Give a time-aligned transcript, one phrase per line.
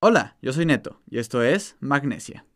[0.00, 2.46] Hola, yo soy Neto y esto es Magnesia.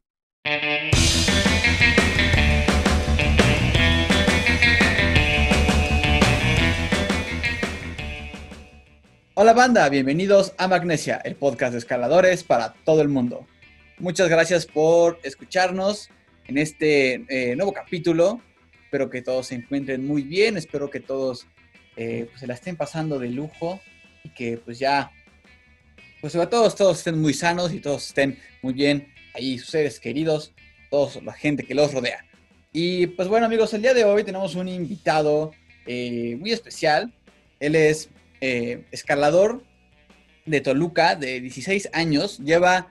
[9.34, 13.44] Hola banda, bienvenidos a Magnesia, el podcast de escaladores para todo el mundo.
[13.98, 16.10] Muchas gracias por escucharnos
[16.46, 18.40] en este eh, nuevo capítulo.
[18.84, 21.48] Espero que todos se encuentren muy bien, espero que todos
[21.96, 23.80] eh, pues, se la estén pasando de lujo
[24.22, 25.10] y que pues ya
[26.22, 29.98] pues sobre todo todos estén muy sanos y todos estén muy bien ahí, sus seres
[29.98, 30.52] queridos,
[30.88, 32.24] toda la gente que los rodea.
[32.72, 35.50] Y pues bueno amigos, el día de hoy tenemos un invitado
[35.84, 37.12] eh, muy especial.
[37.58, 38.08] Él es
[38.40, 39.64] eh, escalador
[40.46, 42.86] de Toluca, de 16 años, lleva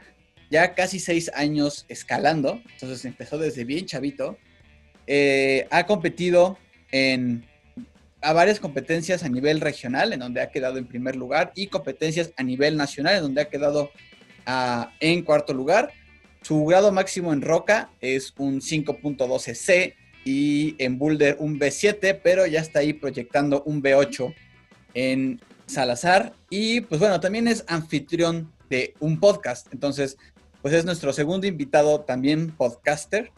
[0.50, 4.38] ya casi 6 años escalando, entonces empezó desde bien chavito.
[5.08, 6.58] Eh, ha competido
[6.92, 7.46] en
[8.22, 12.32] a varias competencias a nivel regional, en donde ha quedado en primer lugar, y competencias
[12.38, 13.92] a nivel nacional, en donde ha quedado
[14.46, 15.92] ah, en cuarto lugar.
[16.42, 19.94] Su grado máximo en roca es un 5.12C
[20.26, 24.34] y en boulder un B7, pero ya está ahí proyectando un B8
[24.94, 26.34] en Salazar.
[26.50, 29.68] Y pues bueno, también es anfitrión de un podcast.
[29.72, 30.18] Entonces,
[30.62, 33.32] pues es nuestro segundo invitado, también podcaster.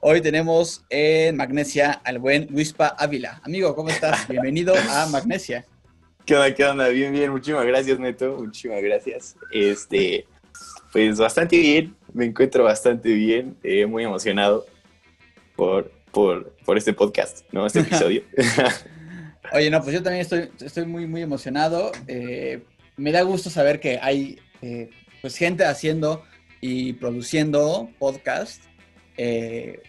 [0.00, 3.40] Hoy tenemos en Magnesia al buen Luispa Ávila.
[3.44, 4.26] Amigo, ¿cómo estás?
[4.28, 5.66] Bienvenido a Magnesia.
[6.24, 6.54] ¿Qué onda?
[6.54, 6.88] ¿Qué onda?
[6.88, 7.30] Bien, bien.
[7.30, 8.38] Muchísimas gracias, Neto.
[8.38, 9.36] Muchísimas gracias.
[9.52, 10.26] Este,
[10.92, 11.94] pues bastante bien.
[12.14, 13.56] Me encuentro bastante bien.
[13.62, 14.64] Eh, muy emocionado
[15.56, 17.66] por, por, por este podcast, ¿no?
[17.66, 18.22] Este episodio.
[19.52, 21.92] Oye, no, pues yo también estoy, estoy muy, muy emocionado.
[22.08, 22.62] Eh,
[22.96, 24.88] me da gusto saber que hay eh,
[25.20, 26.24] pues gente haciendo
[26.66, 28.60] y produciendo podcast
[29.16, 29.80] eh,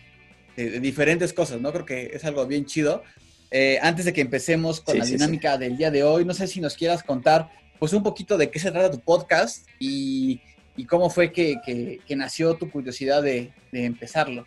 [0.55, 1.71] de, diferentes cosas, ¿no?
[1.73, 3.03] Creo que es algo bien chido.
[3.49, 6.61] Eh, antes de que empecemos con la dinámica del día de hoy, no sé si
[6.61, 10.41] nos quieras contar pues un poquito de qué se trata tu podcast y,
[10.87, 14.45] cómo fue que, nació tu curiosidad de, empezarlo.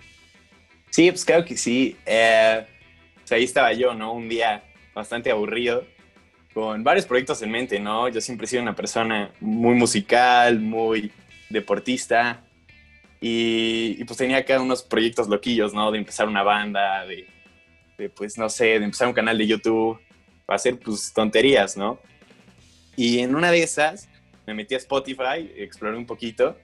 [0.90, 1.96] Sí, pues claro que sí.
[2.06, 2.64] Eh,
[3.16, 4.12] pues ahí estaba yo, ¿no?
[4.12, 4.62] Un día
[4.94, 5.84] bastante aburrido,
[6.54, 8.08] con varios proyectos en mente, ¿no?
[8.08, 11.10] Yo siempre he sido una persona muy musical, muy
[11.50, 12.44] deportista,
[13.20, 15.90] y, pues tenía acá unos proyectos loquillos, ¿no?
[15.90, 17.26] De empezar una banda, de,
[18.10, 20.00] pues no sé, de empezar un canal de YouTube,
[20.46, 22.00] para hacer pues tonterías, ¿no?
[22.96, 24.08] Y en una de esas
[24.46, 26.56] me metí a Spotify, exploré un poquito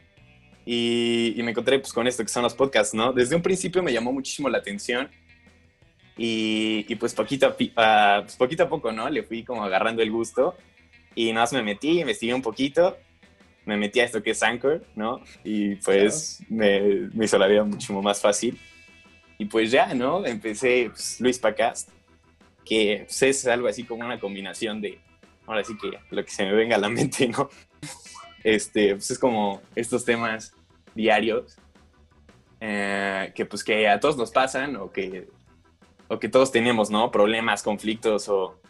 [0.65, 3.13] y, me encontré pues con esto que son los podcasts, ¿no?
[3.13, 5.11] Desde un principio me llamó muchísimo la atención
[6.17, 9.11] y, pues, poquito a, pues poquito a poco, ¿no?
[9.11, 10.57] Le fui como agarrando el gusto
[11.15, 12.97] y nada más me metí, investigué un poquito
[13.67, 15.21] me metí a esto que es Anchor, ¿no?
[15.45, 18.59] Y pues me, hizo la vida mucho más fácil.
[19.39, 20.25] Y pues ya, ¿no?
[20.25, 21.91] Empecé pues, Luis Pacast,
[22.65, 25.01] que pues, es algo así como una combinación de,
[25.47, 27.51] ahora sí que lo que se me venga a la mente, ¿no?
[28.45, 30.55] Este, pues es como estos temas
[30.95, 31.59] diarios
[32.61, 35.29] eh, que pues que a todos nos pasan o que,
[36.07, 37.11] o que todos tenemos, ¿no?
[37.11, 38.61] Problemas, conflictos o,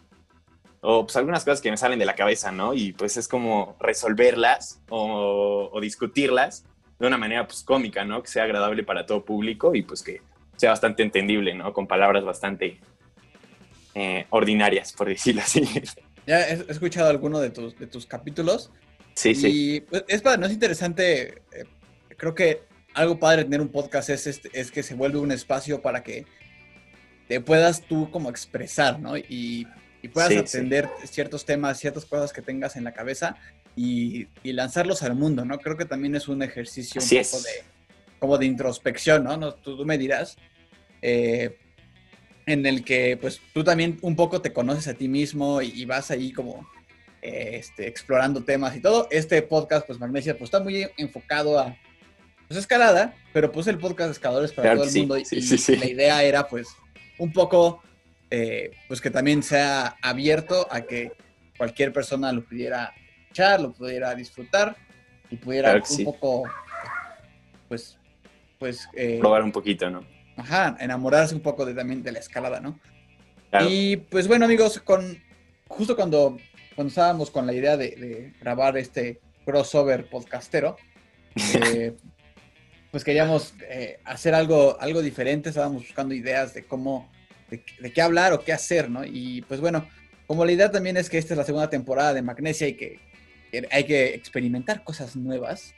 [0.88, 2.72] o pues algunas cosas que me salen de la cabeza, ¿no?
[2.72, 6.64] Y pues es como resolverlas o, discutirlas
[7.00, 8.22] de una manera pues cómica, ¿no?
[8.22, 10.22] Que sea agradable para todo público y pues que
[10.56, 11.72] sea bastante entendible, ¿no?
[11.72, 12.78] Con palabras bastante
[13.96, 15.68] eh, ordinarias, por decirlo así.
[16.24, 18.70] Ya he escuchado alguno de tus, de tus capítulos.
[19.14, 19.48] Sí, sí.
[19.48, 21.64] Y pues, es, no es interesante, eh,
[22.16, 22.62] creo que
[22.94, 26.04] algo padre de tener un podcast es, este, es que se vuelve un espacio para
[26.04, 26.26] que
[27.26, 29.16] te puedas tú como expresar, ¿no?
[29.16, 29.66] Y
[30.06, 33.36] y puedas atender ciertos temas, ciertas cosas que tengas en la cabeza
[33.74, 35.58] y, lanzarlos al mundo, ¿no?
[35.58, 37.50] Creo que también es un ejercicio un poco de,
[38.18, 39.54] como de introspección, ¿no?
[39.54, 40.36] Tú, me dirás,
[41.02, 41.58] eh,
[42.46, 46.10] en el que pues tú también un poco te conoces a ti mismo y, vas
[46.10, 46.68] ahí como
[47.20, 49.08] eh, este, explorando temas y todo.
[49.10, 51.76] Este podcast, pues Magnesia, pues está muy enfocado a
[52.46, 55.86] pues, escalada, pero pues el podcast de escaladores para todo el mundo y, y la
[55.86, 56.68] idea era pues
[57.18, 57.82] un poco
[58.30, 61.12] eh, pues que también sea abierto a que
[61.56, 62.92] cualquier persona lo pudiera
[63.30, 64.76] echar, lo pudiera disfrutar
[65.30, 66.44] y pudiera un poco,
[67.68, 67.98] pues,
[68.58, 68.88] pues...
[68.94, 70.04] Eh, Probar un poquito, ¿no?
[70.36, 72.78] Ajá, enamorarse un poco de, también de la escalada, ¿no?
[73.68, 75.18] Y pues bueno, amigos, con
[75.68, 76.36] justo cuando,
[76.74, 80.76] cuando estábamos con la idea de, grabar este crossover podcastero,
[81.54, 81.96] eh,
[82.90, 83.54] pues queríamos
[84.04, 87.08] hacer algo, algo diferente, estábamos buscando ideas de cómo
[87.50, 89.04] de, qué hablar o qué hacer, ¿no?
[89.04, 89.86] Y pues bueno,
[90.26, 93.00] como la idea también es que esta es la segunda temporada de Magnesia y que
[93.70, 95.74] hay que experimentar cosas nuevas,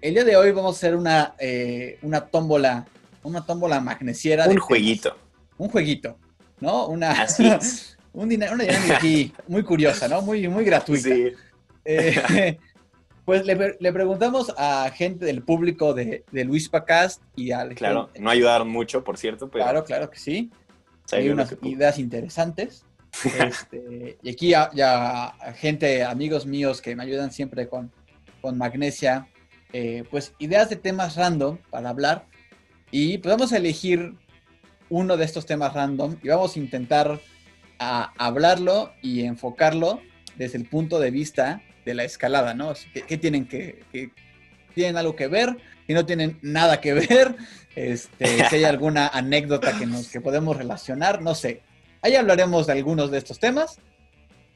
[0.00, 2.86] el día de hoy vamos a hacer una, eh, una tómbola,
[3.22, 4.48] una tómbola magnesiera.
[4.48, 5.16] Un jueguito.
[5.58, 6.18] Un jueguito,
[6.60, 6.86] ¿no?
[6.88, 7.26] Una,
[8.12, 10.22] una dinámica aquí muy curiosa, ¿no?
[10.22, 11.08] Muy, muy gratuita.
[11.08, 11.32] Sí.
[11.84, 12.58] Eh,
[13.24, 17.76] Pues le, le, preguntamos a gente del público de, de Luis Pacast y al...
[17.76, 19.64] Claro, no ayudaron mucho, por cierto, pero...
[19.64, 20.50] Claro, claro que sí.
[21.10, 22.84] Hay unas ideas interesantes.
[23.24, 27.92] Este, y aquí ya, ya, gente, amigos míos que me ayudan siempre con,
[28.40, 29.28] con Magnesia,
[29.72, 32.26] eh, pues ideas de temas random para hablar.
[32.90, 34.14] Y pues vamos a elegir
[34.88, 37.20] uno de estos temas random y vamos a intentar
[37.78, 40.00] a hablarlo y enfocarlo
[40.36, 42.74] desde el punto de vista de la escalada, ¿no?
[42.92, 43.82] ¿Qué, tienen que,
[44.72, 45.56] tienen algo que ver?
[45.86, 47.36] Si no tienen nada que ver,
[47.74, 51.62] este, si hay alguna anécdota que nos que podemos relacionar, no sé.
[52.02, 53.78] Ahí hablaremos de algunos de estos temas.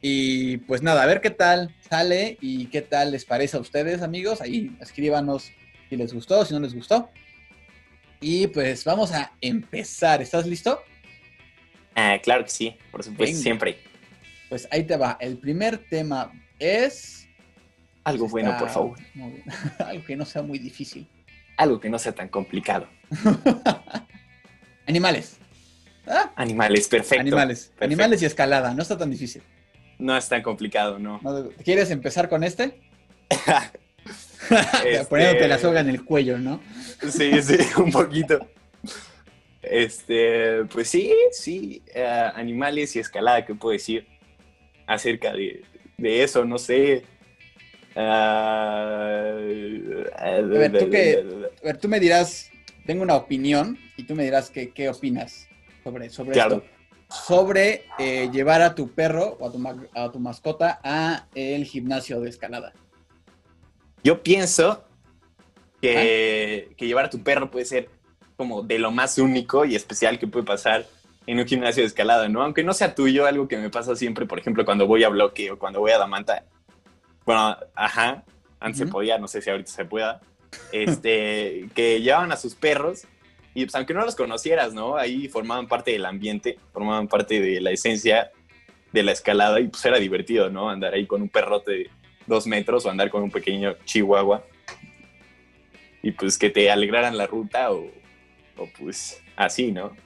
[0.03, 4.03] Y pues nada, a ver qué tal sale y qué tal les parece a ustedes,
[4.03, 4.41] amigos.
[4.41, 5.51] Ahí escríbanos
[5.89, 7.09] si les gustó, si no les gustó.
[8.21, 10.23] Y pues vamos a empezar.
[10.23, 10.83] ¿Estás listo?
[11.95, 13.79] Ah, claro que sí, por supuesto, siempre.
[14.49, 15.17] Pues ahí te va.
[15.21, 17.26] El primer tema es...
[18.07, 18.99] Algo bueno, por favor.
[19.85, 21.09] Algo que no sea muy difícil.
[21.57, 22.87] Algo que no sea tan complicado.
[24.87, 25.39] Animales.
[26.07, 26.31] ¿Ah?
[26.37, 27.21] Animales, perfecto.
[27.21, 27.73] Animales.
[27.81, 29.43] Animales y escalada, no está tan difícil.
[29.99, 31.21] No es tan complicado, ¿no?
[31.65, 32.79] ¿Quieres empezar con este?
[33.29, 35.05] este...
[35.11, 36.61] Poniéndote la soga en el cuello, ¿no?
[37.11, 38.39] sí, sí, un poquito.
[39.63, 44.07] Este, pues sí, sí, eh, animales y escalada, ¿qué puedo decir
[44.87, 45.65] acerca de,
[45.99, 46.45] eso?
[46.45, 47.05] No sé.
[47.97, 52.51] A, ver, ¿tú a ver, tú me dirás,
[52.85, 55.49] tengo una opinión y tú me dirás qué, qué opinas
[55.83, 56.63] sobre, sobre esto.
[57.09, 59.63] Sobre eh, llevar a tu perro o a tu,
[59.95, 62.73] a tu mascota a el gimnasio de escalada.
[64.03, 64.85] Yo pienso
[65.81, 67.89] que, que llevar a tu perro puede ser
[68.37, 70.85] como de lo más único y especial que puede pasar
[71.27, 72.43] en un gimnasio de escalada, ¿no?
[72.43, 75.51] Aunque no sea tuyo, algo que me pasa siempre, por ejemplo, cuando voy a bloque
[75.51, 76.45] o cuando voy a Damanta.
[77.27, 78.25] Bueno, ajá,
[78.61, 80.21] antes se podía, no sé si ahorita se pueda.
[80.73, 83.03] Este, que llevaban a sus perros
[83.53, 84.97] y pues aunque no los conocieras, ¿no?
[84.97, 88.31] Ahí formaban parte del ambiente, formaban parte de la esencia
[88.93, 90.71] de la escalada y pues era divertido, ¿no?
[90.71, 91.91] Andar ahí con un perrote de
[92.27, 94.45] dos metros o andar con un pequeño chihuahua
[96.03, 97.91] y pues que te alegraran la ruta o,
[98.57, 99.97] o pues así, ¿no?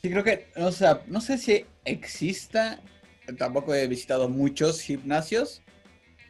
[0.00, 2.80] Sí, creo que, o sea, no sé si exista,
[3.38, 5.62] tampoco he visitado muchos gimnasios,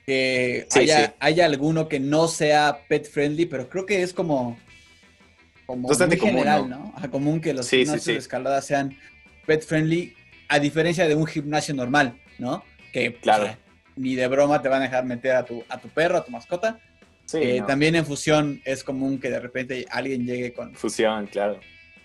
[0.07, 0.67] que
[1.21, 4.59] haya, alguno que no sea pet friendly, pero creo que es como,
[5.67, 6.93] como muy general, ¿no?
[7.01, 7.11] ¿no?
[7.11, 8.97] común que los gimnasios de escalada sean
[9.47, 10.15] pet friendly,
[10.49, 12.65] a diferencia de un gimnasio normal, ¿no?
[12.93, 13.57] Que claro.
[13.97, 16.31] ni de broma te van a dejar meter a tu, a tu perro, a tu
[16.31, 16.81] mascota,
[17.35, 20.75] eh, también en fusión es común que de repente alguien llegue con...
[20.75, 21.61] Fusión, claro.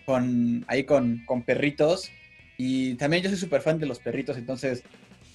[0.05, 2.11] Con, ahí con, con perritos.
[2.57, 4.83] Y también yo soy súper fan de los perritos, entonces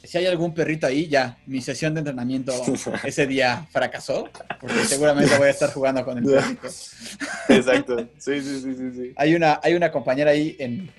[0.05, 2.53] si hay algún perrito ahí, ya, mi sesión de entrenamiento
[3.05, 4.29] ese día fracasó,
[4.61, 6.69] porque seguramente voy a estar jugando con el perrito.
[7.49, 9.13] Exacto, sí, sí, sí, sí.
[9.17, 10.91] Hay, una, hay una compañera ahí en,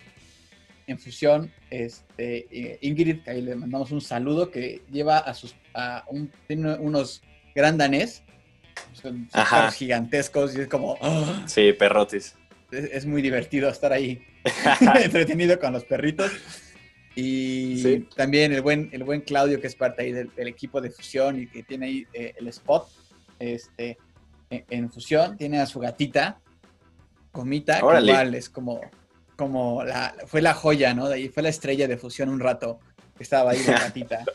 [0.87, 5.55] en fusión, este, eh, Ingrid, que ahí le mandamos un saludo, que lleva a sus,
[5.73, 7.21] a un, tiene unos
[7.55, 8.23] gran danés,
[8.93, 9.27] son
[9.73, 10.97] gigantescos y es como...
[11.01, 11.43] ¡ah!
[11.45, 12.35] Sí, perrotes.
[12.71, 14.25] Es, muy divertido estar ahí
[15.03, 16.31] entretenido con los perritos.
[17.15, 21.39] Y también el buen, el buen Claudio, que es parte ahí del, equipo de fusión
[21.39, 22.87] y que tiene ahí eh, el spot
[23.39, 23.97] este,
[24.49, 26.39] en, fusión, tiene a su gatita,
[27.31, 28.81] Comita, que igual es como,
[29.35, 31.07] como la, fue la joya, ¿no?
[31.07, 32.79] De ahí fue la estrella de fusión un rato,
[33.15, 34.23] que estaba ahí la gatita.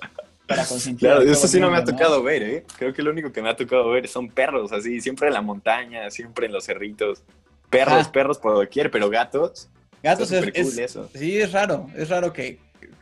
[0.48, 0.64] para
[0.98, 2.64] Claro, eso sí no me ha tocado ver, ¿eh?
[2.78, 5.42] Creo que lo único que me ha tocado ver son perros, así, siempre en la
[5.42, 7.22] montaña, siempre en los cerritos.
[7.68, 9.68] Perros, perros por doquier, pero gatos.
[10.02, 11.10] Gatos es, eso.
[11.14, 12.58] Sí, es raro, es raro que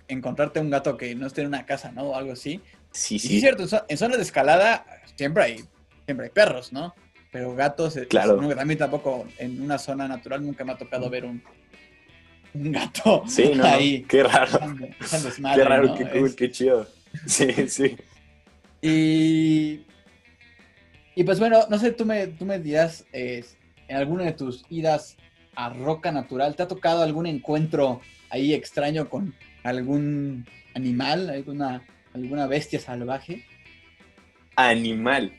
[0.08, 2.04] encontrarte un gato que no esté en una casa, ¿no?
[2.04, 2.60] O algo así.
[2.90, 3.28] Sí, sí.
[3.28, 4.86] sí, es cierto, en zonas de escalada
[5.16, 5.64] siempre hay,
[6.04, 6.94] siempre hay perros, ¿no?
[7.32, 8.40] Pero gatos, claro.
[8.40, 11.42] a mí tampoco, en una zona natural nunca me ha tocado ver un,
[12.54, 14.02] un gato sí, no, ahí.
[14.08, 14.58] Qué raro.
[15.54, 16.86] qué raro, qué cool, qué chido.
[17.26, 17.96] Sí, sí.
[18.80, 19.84] Y,
[21.14, 23.44] y pues bueno, no sé, tú me, tú me dirás, en
[23.96, 25.16] alguna de tus idas
[25.54, 29.34] a Roca Natural, ¿te ha tocado algún encuentro ahí extraño con
[29.68, 31.82] algún animal, alguna,
[32.14, 33.44] alguna bestia salvaje?
[34.54, 35.32] Animal.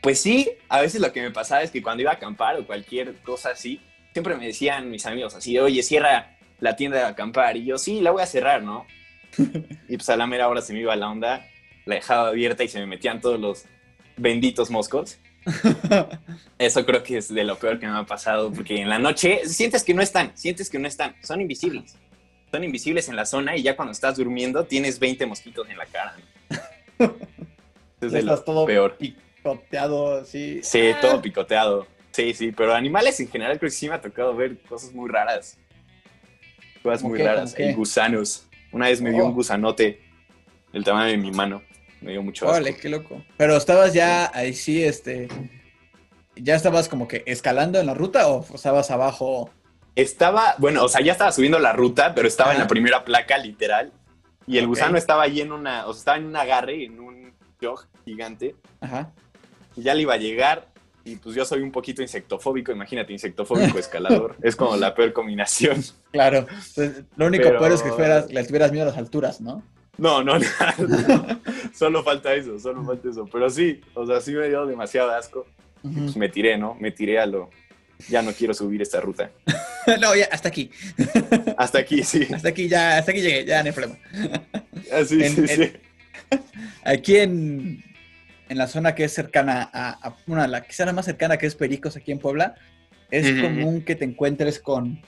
[0.00, 2.66] Pues sí, a veces lo que me pasaba es que cuando iba a acampar o
[2.66, 3.80] cualquier cosa así,
[4.12, 7.56] siempre me decían mis amigos así, oye, cierra la tienda de acampar.
[7.56, 8.86] Y yo, sí, la voy a cerrar, ¿no?
[9.88, 11.46] y pues a la mera hora se me iba la onda,
[11.84, 13.64] la dejaba abierta y se me metían todos los
[14.16, 15.18] benditos moscos.
[16.58, 19.42] Eso creo que es de lo peor que me ha pasado, porque en la noche
[19.46, 21.96] sientes que no están, sientes que no están, son invisibles.
[22.50, 25.86] Son invisibles en la zona y ya cuando estás durmiendo tienes 20 mosquitos en la
[25.86, 26.16] cara.
[28.00, 28.96] Es de lo todo peor.
[28.96, 30.60] picoteado, sí.
[30.62, 31.86] Sí, Ah, todo picoteado.
[32.12, 35.08] Sí, sí, pero animales en general creo que sí me ha tocado ver cosas muy
[35.10, 35.58] raras.
[36.82, 37.24] Cosas ¿Cómo muy qué?
[37.26, 37.54] raras.
[37.58, 38.46] Y gusanos.
[38.72, 39.26] Una vez me dio Oh.
[39.28, 40.00] un gusanote
[40.72, 41.62] del tamaño de mi mano.
[42.00, 42.56] Me dio mucho asco.
[42.56, 43.22] Órale, qué loco.
[43.36, 45.28] Pero estabas ya ahí sí, este.
[46.36, 49.50] ¿Ya estabas como que escalando en la ruta o estabas abajo?
[49.96, 53.36] Estaba, bueno, o sea, ya estaba subiendo la ruta, pero estaba en la primera placa,
[53.38, 53.92] literal.
[54.46, 57.32] Y el gusano estaba ahí en una, o sea, estaba en un agarre, en un
[57.60, 58.56] jog gigante.
[58.80, 59.12] Ajá.
[59.76, 60.68] Y ya le iba a llegar.
[61.04, 64.36] Y pues yo soy un poquito insectofóbico, imagínate, insectofóbico escalador.
[64.42, 65.82] es como la peor combinación.
[66.12, 66.38] Claro.
[66.40, 69.62] Entonces, lo único Pero- peor es que fueras, le tuvieras miedo a las alturas, ¿no?
[69.96, 70.38] No, no,
[70.78, 71.40] no,
[71.74, 73.26] solo falta eso, solo falta eso.
[73.30, 75.46] Pero sí, o sea, sí me dio demasiado asco.
[75.82, 76.00] Ujú.
[76.00, 76.74] Pues me tiré, ¿no?
[76.80, 77.50] Me tiré a lo.
[78.08, 79.30] Ya no quiero subir esta ruta.
[80.00, 80.70] no, ya, hasta aquí.
[81.56, 82.26] Hasta aquí, sí.
[82.34, 83.98] Hasta aquí ya, hasta aquí llegué, ya no hay problema.
[84.92, 85.72] Así, En- sí, en- sí.
[86.84, 87.84] Aquí en,
[88.48, 91.46] en la zona que es cercana a, a una, la quizá la más cercana que
[91.46, 92.54] es Pericos aquí en Puebla,
[93.10, 95.02] es común que te encuentres con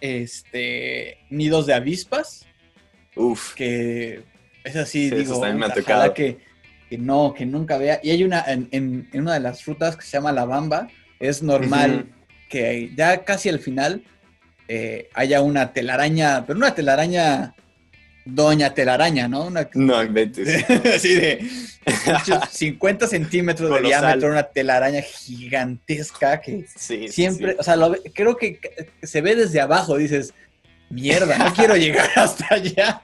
[0.00, 2.46] este nidos de avispas,
[3.14, 3.54] Uf.
[3.54, 4.22] que
[4.64, 5.68] es así, Sí, digo, me
[6.14, 6.38] que,
[6.88, 8.00] que no, que nunca vea.
[8.02, 10.88] Y hay una, en, en- en una de las rutas que se llama La Bamba,
[11.20, 12.06] es normal
[12.48, 14.02] que ya casi al final
[14.66, 17.54] eh, haya una telaraña, pero una telaraña,
[18.24, 19.44] doña telaraña, ¿no?
[19.46, 20.64] Una, No inventes.
[20.94, 21.40] así de
[22.06, 27.56] muchos 50 centímetros de diámetro, una telaraña gigantesca que Sí, siempre, sí.
[27.58, 28.58] o sea, lo creo que
[29.02, 30.32] se ve desde abajo, dices,
[30.88, 33.00] mierda, no quiero llegar hasta allá.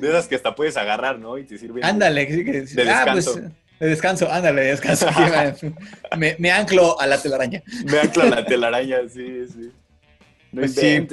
[0.00, 1.36] De esas que hasta puedes agarrar, ¿no?
[1.38, 1.84] Y te sirven.
[1.84, 3.32] Ándale, sí que- De ah, descanso.
[3.34, 3.44] pues,
[3.80, 5.08] de descanso, ándale, de descanso.
[5.08, 5.66] aquí
[6.38, 7.62] me, anclo a la telaraña.
[7.86, 9.70] Me ancla la telaraña, sí, sí.
[10.52, 11.06] No Pues sí.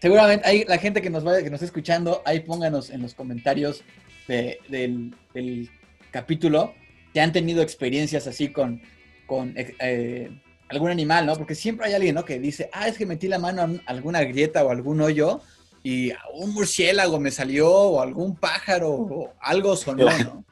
[0.00, 3.14] Seguramente hay la gente que nos vaya, que nos esté escuchando, ahí pónganos en los
[3.14, 3.82] comentarios
[4.28, 5.70] de- del, del
[6.10, 6.74] capítulo
[7.12, 8.80] que han tenido experiencias así con,
[9.26, 10.30] con eh,
[10.68, 11.34] algún animal, ¿no?
[11.34, 12.24] Porque siempre hay alguien, ¿no?
[12.24, 15.40] Que dice, ah, es que metí la mano en alguna grieta o algún hoyo
[15.82, 20.44] y un murciélago me salió o algún pájaro o algo sonó, ¿no?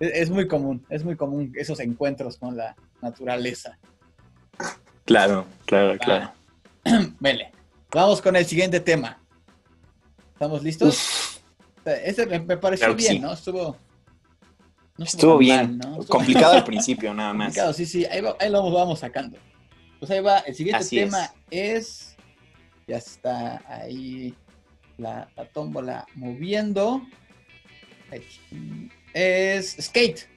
[0.00, 3.78] Es, muy común, es muy común esos encuentros con la naturaleza.
[5.04, 6.32] Claro, claro, claro.
[7.20, 7.52] Vele,
[7.92, 9.20] vamos con el siguiente tema.
[10.32, 11.42] ¿Estamos listos?
[11.84, 13.18] Este me, me pareció Claro bien, sí.
[13.18, 13.32] ¿no?
[13.32, 13.76] Estuvo.
[14.96, 15.56] no Estuvo bien.
[15.56, 16.00] mal, ¿no?
[16.00, 17.46] Estuvo Complicado al principio, nada más.
[17.48, 18.06] complicado, sí, sí.
[18.06, 19.36] Ahí, va- ahí lo vamos sacando.
[19.98, 20.38] Pues ahí va.
[20.40, 22.16] El siguiente Así tema es.
[22.86, 24.34] Ya está ahí
[24.98, 27.02] la, la tómbola moviendo.
[28.10, 28.22] Ahí.
[29.14, 30.28] Es skate.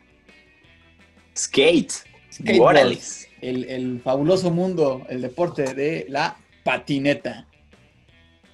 [1.38, 1.94] Skate.
[2.32, 2.98] Skateboard.
[3.42, 7.48] El, el fabuloso mundo, el deporte de la patineta.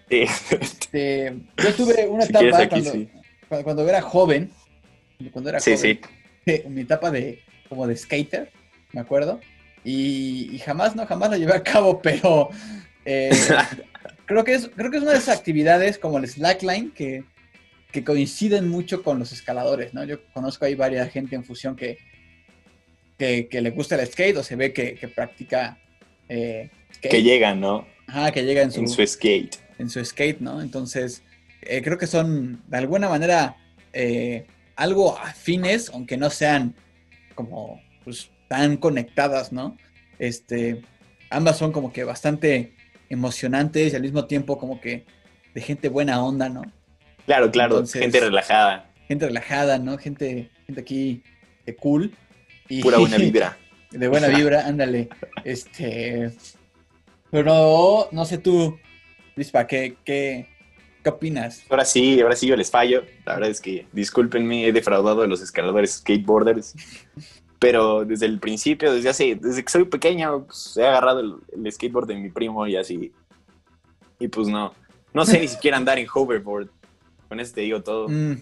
[0.10, 0.26] Sí.
[0.60, 3.10] Este, yo tuve una Si etapa aquí, cuando, sí.
[3.64, 4.50] cuando, era joven,
[5.32, 6.00] cuando era Sí, joven,
[6.46, 6.64] sí.
[6.68, 8.52] mi etapa de como de skater,
[8.92, 9.40] me acuerdo,
[9.84, 12.50] y, y jamás, no, jamás la llevé a cabo, pero
[13.06, 13.30] eh,
[14.26, 17.24] creo, que es, creo que es una de esas actividades como el slackline que,
[17.92, 20.04] que coinciden mucho con los escaladores, ¿no?
[20.04, 21.98] Yo conozco ahí varias gente en fusión que,
[23.18, 25.80] que, que le gusta el skate o se ve que, que practica
[26.28, 27.12] eh, skate.
[27.12, 27.88] Que llegan, ¿no?
[28.08, 29.58] Ajá, que llega en su, En su skate.
[29.80, 30.62] en su skate, ¿no?
[30.62, 31.24] Entonces,
[31.62, 33.58] eh, creo que son de alguna manera
[33.94, 36.76] eh, algo afines, aunque no sean
[37.34, 39.78] como pues, tan conectadas, ¿no?
[40.20, 40.82] Este,
[41.30, 42.76] ambas son como que bastante
[43.10, 45.06] emocionantes y al mismo tiempo como que
[45.56, 46.62] de gente buena onda, ¿no?
[47.30, 47.76] Claro, claro.
[47.76, 48.90] Entonces- Gente relajada.
[49.08, 50.00] Gente relajada, ¿no?
[50.00, 51.22] Gente, gente aquí
[51.64, 52.12] de cool.
[52.68, 53.56] Y, Pura buena vibra.
[53.92, 55.10] de buena vibra, ándale.
[55.44, 56.32] Este.
[57.30, 58.80] Pero no sé tú,
[59.36, 60.48] Lispa, ¿qué, qué,
[61.04, 61.64] qué opinas?
[61.70, 63.04] Ahora sí, ahora sí yo les fallo.
[63.28, 66.74] La verdad es que, discúlpenme, he defraudado a los escaladores skateboarders.
[67.60, 71.72] Pero desde el principio, desde hace, desde que soy pequeño, pues, he agarrado el, el
[71.72, 73.12] skateboard de mi primo y así.
[74.18, 74.74] Y pues no,
[75.14, 76.70] no sé ni siquiera andar en hoverboard.
[77.30, 78.10] Con eso te digo todo.
[78.10, 78.34] Mm,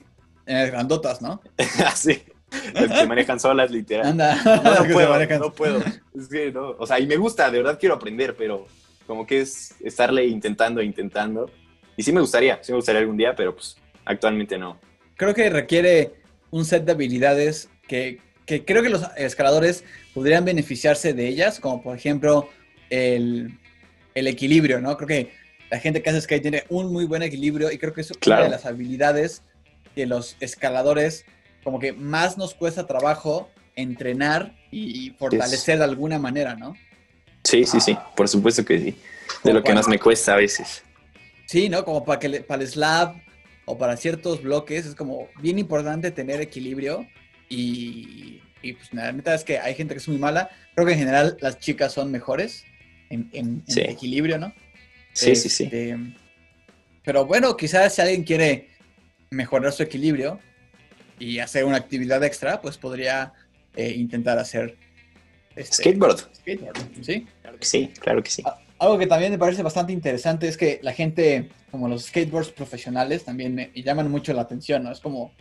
[0.47, 1.41] eh, grandotas, ¿no?
[1.85, 2.23] Así.
[2.49, 4.07] Se manejan solas, literal.
[4.07, 4.41] Anda.
[4.43, 5.83] No, no puedo, no puedo.
[6.15, 6.69] Es que no.
[6.79, 8.65] O sea, y me gusta, de verdad quiero aprender, pero
[9.05, 11.51] como que es estarle intentando, intentando.
[11.97, 14.79] Y sí me gustaría, sí me gustaría algún día, pero pues actualmente no.
[15.15, 16.13] Creo que requiere
[16.51, 21.81] un set de habilidades que, que creo que los escaladores podrían beneficiarse de ellas, como
[21.81, 22.49] por ejemplo
[22.89, 23.57] el,
[24.15, 24.95] el equilibrio, ¿no?
[24.95, 25.31] Creo que
[25.69, 28.41] la gente que hace skate tiene un muy buen equilibrio y creo que es Claro.
[28.43, 29.43] una de las habilidades
[29.95, 31.25] que los escaladores
[31.63, 36.73] como que más nos cuesta trabajo entrenar y fortalecer de alguna manera, ¿no?
[37.43, 38.95] Sí, sí, sí, por supuesto que sí.
[39.43, 40.83] De lo que más me cuesta a veces.
[41.45, 41.83] Sí, ¿no?
[41.85, 43.15] Como para, que le- para el slab
[43.65, 47.05] o para ciertos bloques es como bien importante tener equilibrio
[47.49, 50.49] y, y pues la neta es que hay gente que es muy mala.
[50.75, 52.63] Creo que en general las chicas son mejores
[53.09, 53.81] en, en, Sí.
[53.81, 54.53] equilibrio, ¿no?
[55.17, 55.63] Sí, sí, sí.
[55.65, 55.97] Este,
[57.03, 58.69] Pero bueno, quizás si alguien quiere
[59.31, 60.39] mejorar su equilibrio
[61.19, 63.33] y hacer una actividad extra, pues podría
[63.75, 64.75] eh, intentar hacer
[65.55, 66.19] este, Skateboard.
[66.35, 67.25] skateboard, ¿sí?
[67.41, 68.43] Claro que sí, claro que sí.
[68.45, 72.49] A- Algo que también me parece bastante interesante es que la gente, como los skateboards
[72.51, 74.91] profesionales, también me y llaman mucho la atención, ¿no?
[74.91, 75.33] Es como,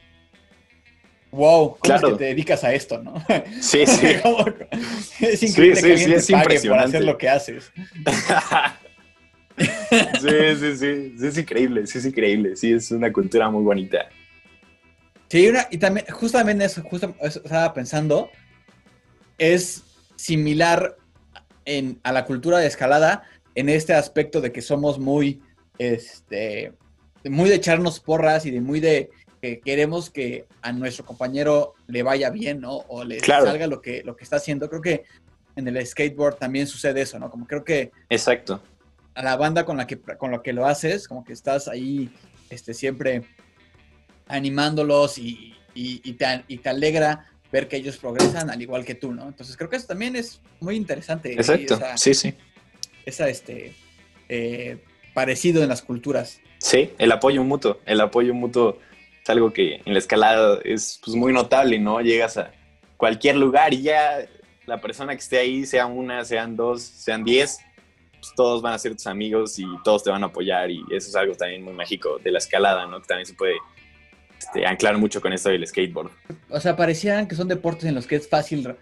[1.33, 2.09] wow, ¿cómo Claro.
[2.09, 3.23] es que te dedicas a esto, no?
[3.61, 4.07] Sí, sí.
[5.21, 7.71] Es increíble sí, que alguien sí, te es pague por hacer lo que haces.
[9.59, 14.09] sí, sí, sí, sí, es increíble, sí es increíble, sí, es una cultura muy bonita.
[15.29, 18.31] Sí, una, y también, justamente eso, justo eso estaba pensando,
[19.39, 19.83] es
[20.17, 20.97] similar
[21.65, 25.43] en, a la cultura de escalada en este aspecto de que somos muy,
[25.79, 26.73] este,
[27.25, 29.11] muy de echarnos porras y de muy de
[29.43, 32.77] que queremos que a nuestro compañero le vaya bien, ¿no?
[32.89, 33.47] O le Claro.
[33.47, 34.69] salga lo que, lo que está haciendo.
[34.69, 35.05] Creo que
[35.57, 37.31] en el skateboard también sucede eso, ¿no?
[37.31, 38.63] Como creo que Exacto.
[39.17, 42.11] A la banda con la que, con lo que lo haces, como que estás ahí
[42.51, 43.23] este, siempre
[44.29, 48.95] animándolos y, y- y te, y te alegra ver que ellos progresan al igual que
[48.95, 49.27] tú, ¿no?
[49.29, 51.33] Entonces creo que eso también es muy interesante.
[51.33, 52.35] Exacto, Esa, sí, sí.
[53.05, 53.73] esa, este,
[54.29, 54.79] eh,
[55.15, 56.41] parecido en las culturas.
[56.59, 58.79] Sí, el apoyo mutuo, el apoyo mutuo
[59.23, 62.01] es algo que en la escalada es pues, muy notable, ¿no?
[62.01, 62.51] Llegas a
[62.97, 64.27] cualquier lugar y ya
[64.67, 67.59] la persona que esté ahí, sea una, sean dos, sean diez,
[68.27, 71.09] pues todos van a ser tus amigos y todos te van a apoyar y eso
[71.09, 73.01] es algo también muy mágico de la escalada, ¿no?
[73.01, 73.55] Que también se puede
[74.39, 76.11] este, anclar mucho con esto del skateboard.
[76.51, 78.75] O sea, parecían que son deportes en los que es fácil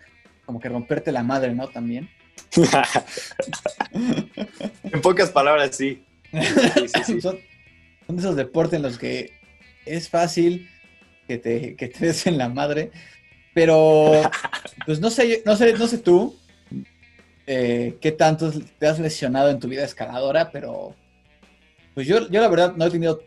[0.46, 1.68] como que romperte la madre, ¿no?
[1.68, 2.08] También.
[3.92, 6.02] en pocas palabras, sí.
[6.32, 7.20] Sí, sí, sí.
[7.20, 7.38] son,
[8.16, 9.38] esos deportes en los que
[9.84, 10.70] es fácil
[11.26, 12.90] que te, que te des en la madre,
[13.52, 14.22] pero
[14.86, 16.36] pues no sé, no sé, no sé tú
[17.46, 20.94] eh, qué tanto te has lesionado en tu vida escaladora, pero
[21.94, 23.22] pues yo, yo la verdad no he tenido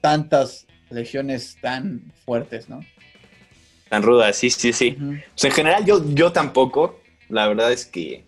[0.00, 2.80] tantas lesiones tan fuertes, ¿no?
[3.88, 4.96] Tan ruda, sí, sí, sí.
[5.30, 7.00] Pues en general yo, yo tampoco.
[7.28, 8.24] La verdad es que,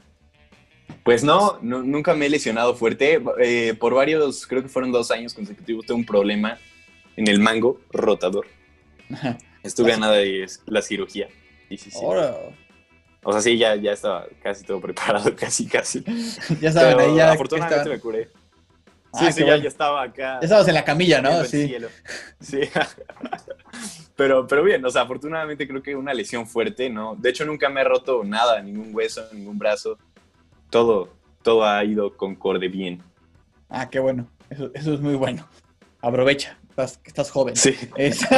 [1.03, 3.21] pues no, nu- nunca me he lesionado fuerte.
[3.43, 6.59] Eh, por varios, creo que fueron dos años consecutivos, tuve un problema
[7.17, 8.47] en el mango rotador.
[9.63, 11.29] Estuve a nada de la cirugía.
[11.69, 11.99] Sí, sí, sí.
[13.25, 16.05] O sea, sí, ya, ya estaba casi todo preparado, casi, casi.
[16.61, 17.33] ya saben, ahí ya.
[17.33, 18.31] afortunadamente me curé.
[19.13, 19.63] Ah, Sí, sí, ya, bueno.
[19.63, 20.39] ya estaba acá.
[20.41, 21.45] Ya estabas en la camilla, ¿no?
[21.45, 21.67] Sí.
[21.69, 21.89] cielo.
[22.41, 22.61] Sí.
[24.17, 27.17] pero, pero bien, o sea, afortunadamente creo que una lesión fuerte, ¿no?
[27.17, 29.99] De hecho, nunca me he roto nada, ningún hueso, ningún brazo.
[30.71, 31.11] Todo,
[31.43, 33.03] todo ha ido concorde bien.
[33.69, 34.29] Ah, qué bueno.
[34.51, 35.49] Eso, eso es muy bueno.
[36.01, 37.57] Aprovecha, estás, estás joven.
[37.57, 37.75] Sí.
[37.97, 38.21] Es-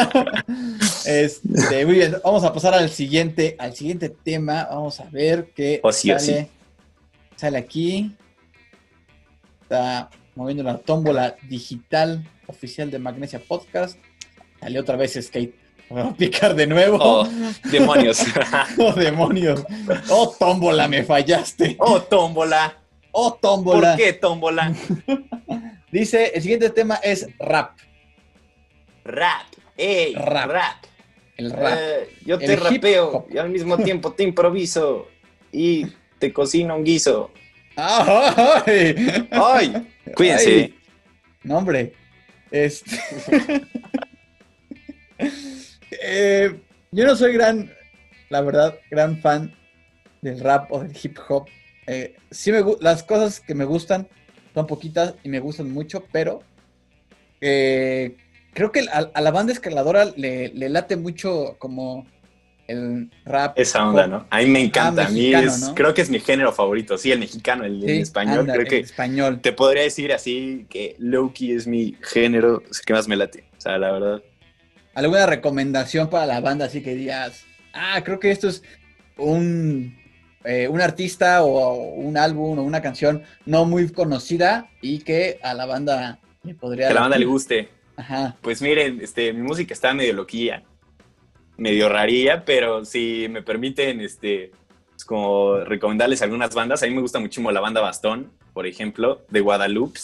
[1.06, 4.66] este, muy bien, vamos a pasar al siguiente, al siguiente tema.
[4.70, 6.48] Vamos a ver qué Oh, sí, oh, sale, sí.
[7.36, 8.14] sale aquí.
[9.62, 13.98] Está moviendo la tómbola digital oficial de Magnesia Podcast.
[14.60, 15.54] Salió otra vez Skate.
[15.88, 16.98] Voy a picar de nuevo.
[17.00, 17.28] Oh,
[17.70, 18.20] demonios.
[18.78, 19.64] Oh, demonios.
[20.10, 21.76] Oh, tómbola, me fallaste.
[21.78, 22.76] oh, tómbola.
[23.12, 23.96] Oh, ¿Por tómbola.
[23.96, 24.74] qué tómbola?
[25.90, 27.78] Dice, el siguiente tema es rap.
[29.04, 29.46] Rap.
[29.76, 30.50] Ey, Rap.
[30.50, 30.84] rap.
[31.36, 31.78] El rap.
[31.78, 35.08] Eh, yo te rapeo y al mismo tiempo te improviso
[35.52, 35.86] y
[36.18, 37.30] te cocino un guiso.
[37.76, 39.28] ¡Ay!
[39.30, 39.86] ¡Ay!
[40.14, 40.50] Cuídense.
[40.50, 40.74] Ay.
[41.42, 41.92] No, hombre.
[42.50, 42.96] Este...
[46.02, 46.60] Eh,
[46.92, 47.72] yo no soy gran,
[48.28, 49.54] la verdad, gran fan
[50.20, 51.48] del rap o del hip hop.
[51.86, 54.08] Eh, sí me las cosas que me gustan
[54.54, 56.40] son poquitas y me gustan mucho, pero
[57.40, 58.16] eh,
[58.56, 62.06] creo que a, a la banda escaladora le, le late mucho como
[62.66, 63.56] el rap.
[63.58, 64.10] Esa onda, pop.
[64.10, 64.26] ¿no?
[64.30, 65.02] A mí me encanta.
[65.02, 65.74] Ah, a mí es, ¿no?
[65.74, 66.98] creo que es mi género favorito.
[66.98, 68.40] Sí, el mexicano, el, el Sí, español.
[68.40, 69.40] anda, creo que español.
[69.40, 73.44] te podría decir así que Loki es mi género que más me late.
[73.56, 74.22] O sea, la verdad.
[74.94, 78.62] ¿Alguna recomendación para la banda así que digas, ah, creo que esto es
[79.18, 79.96] un,
[80.44, 85.52] eh, un artista o un álbum o una canción no muy conocida y que a
[85.54, 86.86] la banda le podría...
[86.86, 87.32] Que a la banda le latir"?
[87.32, 87.68] guste.
[88.40, 90.62] Pues miren, este, mi música está medio loquilla,
[91.56, 94.52] medio rarilla, pero si me permiten, este,
[94.90, 96.82] pues como recomendarles algunas bandas.
[96.82, 100.00] A mí me gusta muchísimo la banda Bastón, por ejemplo, de Guadalupe.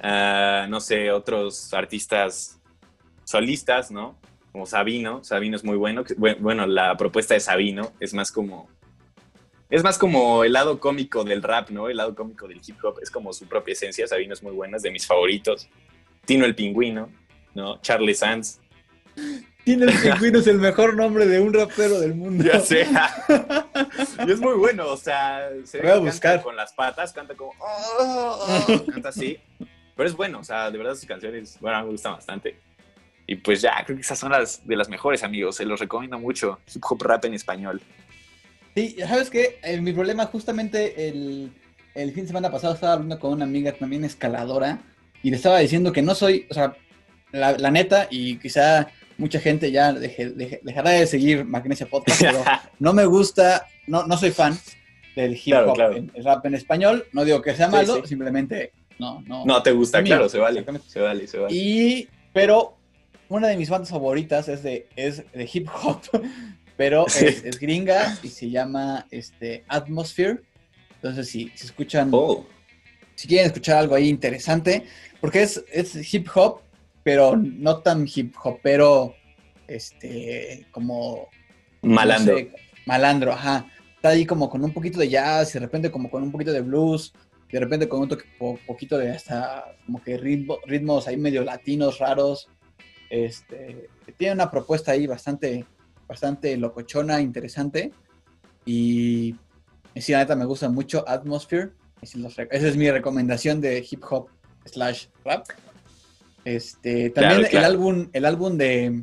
[0.00, 2.60] Ah, no sé, otros artistas
[3.24, 4.18] solistas, ¿no?
[4.52, 5.22] Como Sabino.
[5.24, 6.04] Sabino es muy bueno.
[6.40, 8.68] Bueno, la propuesta de Sabino es más como...
[9.70, 11.90] Es más como el lado cómico del rap, ¿no?
[11.90, 13.00] El lado cómico del hip hop.
[13.02, 14.06] Es como su propia esencia.
[14.06, 15.68] Sabino es muy bueno, es de mis favoritos.
[16.28, 17.10] Tino el Pingüino,
[17.54, 17.80] ¿no?
[17.80, 18.60] Charlie Sands.
[19.64, 22.44] Tiene el pingüino, es el mejor nombre de un rapero del mundo.
[22.44, 22.86] Ya sé.
[24.26, 26.42] y es muy bueno, o sea, se Voy a buscar.
[26.42, 27.52] con las patas, canta como.
[27.60, 28.46] "Oh",
[28.92, 29.38] canta así.
[29.96, 32.58] Pero es bueno, o sea, de verdad sus canciones, bueno, me gustan bastante.
[33.26, 35.56] Y pues ya, creo que esas son las de las mejores, amigos.
[35.56, 36.60] Se los recomiendo mucho.
[36.74, 37.80] Hip hop rap en español.
[38.74, 39.58] Sí, ¿sabes qué?
[39.62, 41.52] Eh, mi problema justamente el,
[41.94, 44.78] el fin de semana pasado estaba hablando con una amiga también escaladora
[45.22, 46.76] y le estaba diciendo que no soy, o sea,
[47.32, 52.20] la, la neta, y quizá mucha gente ya deje- deje- dejará de seguir Magnesia Podcast,
[52.22, 52.42] pero
[52.78, 54.58] no me gusta, no, no soy fan
[55.16, 55.96] del hip hop, claro.
[55.96, 57.04] el rap en español.
[57.12, 58.02] No digo que sea malo, sí.
[58.08, 59.44] simplemente no, no.
[59.44, 60.64] No te gusta, Mío, claro, se vale.
[60.86, 61.54] Se vale, se vale.
[61.54, 62.76] Y, pero
[63.28, 66.00] una de mis bandas favoritas es de, es de hip hop,
[66.76, 67.26] pero Sí.
[67.26, 70.40] es, es gringa y se llama este, Atmosphere.
[70.96, 72.46] Entonces, si, si escuchan, Oh,
[73.16, 74.84] si quieren escuchar algo ahí interesante,
[75.20, 76.60] porque es, es hip hop,
[77.02, 79.14] pero no tan hip hopero,
[79.66, 81.28] este, como
[81.82, 82.34] malandro.
[82.34, 82.52] no sé,
[82.86, 83.66] malandro, ajá.
[83.96, 86.60] Está ahí como con un poquito de jazz, de repente como con un poquito de
[86.60, 87.12] blues,
[87.50, 91.42] de repente con un toque- po- poquito de hasta como que ritmo- ritmos ahí medio
[91.44, 92.48] latinos raros.
[93.10, 95.64] Este, tiene una propuesta ahí bastante,
[96.06, 97.90] bastante locochona, interesante.
[98.64, 99.34] Y,
[99.94, 101.70] y sí, la neta me gusta mucho Atmosphere.
[102.02, 104.28] Esa es mi recomendación de hip hop
[104.68, 105.46] slash rap.
[106.44, 107.58] Este, también Claro, claro.
[107.58, 109.02] el álbum, el álbum de,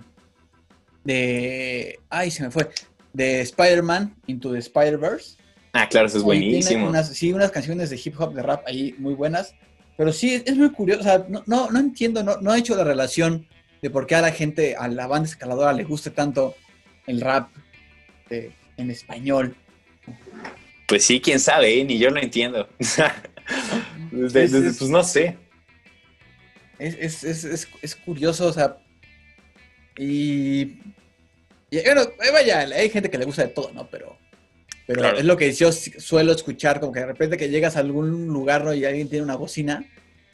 [1.04, 2.70] de, ay, se me fue,
[3.14, 5.38] de Spider-Man Into the Spider-Verse.
[5.74, 6.88] Ah, claro, eso es buenísimo.
[6.88, 9.54] Unas, sí, unas canciones de hip hop, de rap ahí muy buenas.
[9.98, 11.02] Pero sí, es, muy curioso.
[11.02, 13.48] O sea, no, no, no entiendo, no, no he hecho la relación
[13.82, 16.56] de por qué a la gente, a la banda escaladora le guste tanto
[17.08, 17.50] el rap
[18.30, 19.56] de- en español.
[20.88, 21.84] Pues sí, quién sabe, ¿eh?
[21.86, 22.68] ni yo lo entiendo.
[24.12, 25.38] Es- pues no sé.
[26.80, 28.78] Es, es, es, es, es curioso, o sea.
[29.98, 30.62] Y.
[31.70, 32.02] y, bueno,
[32.34, 33.88] vaya, hay gente que le gusta de todo, ¿no?
[33.90, 34.18] Pero.
[34.88, 35.18] Pero Claro.
[35.18, 38.64] es lo que yo suelo escuchar, como que de repente que llegas a algún lugar
[38.64, 38.72] ¿no?
[38.72, 39.84] y alguien tiene una bocina,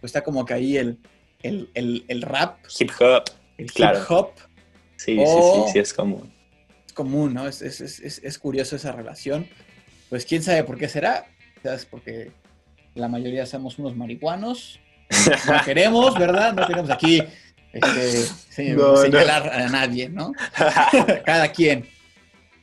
[0.01, 0.97] pues está como que ahí el,
[1.41, 3.23] el, el, el rap, Hip hop.
[3.58, 3.99] el Claro.
[3.99, 4.32] hip hop,
[4.97, 5.63] Sí, Oh.
[5.65, 6.27] sí, sí, sí, es como.
[6.86, 7.47] es común, ¿no?
[7.47, 9.47] Es, es, es, es, es curioso esa relación.
[10.10, 11.25] Pues quién sabe por qué será.
[11.56, 12.32] Quizás porque
[12.93, 14.82] la mayoría somos unos marihuanos.
[15.47, 16.54] No queremos, ¿verdad?
[16.54, 17.21] No queremos aquí
[17.74, 18.97] este, No, no.
[18.97, 20.32] señalar a nadie, ¿no?
[21.26, 21.88] Cada quien.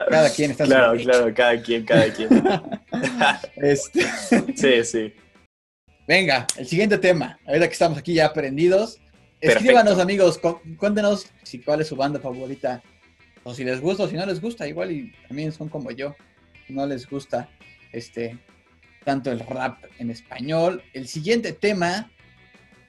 [0.09, 2.29] Cada quien está claro, claro, cada quien, cada quien.
[3.57, 4.07] Este,
[4.57, 5.15] sí, sí.
[6.07, 7.39] venga, el siguiente tema.
[7.47, 8.99] Ahorita que estamos aquí ya aprendidos.
[9.41, 9.59] Perfecto.
[9.59, 12.81] Escríbanos, amigos, cu- cuéntenos si cuál es su banda favorita.
[13.43, 14.69] O si les gusta o si no les gusta.
[14.69, 16.15] Igual y también son como yo.
[16.69, 17.49] No les gusta
[17.93, 18.39] este
[19.05, 20.83] tanto el rap en español.
[20.93, 22.09] El siguiente tema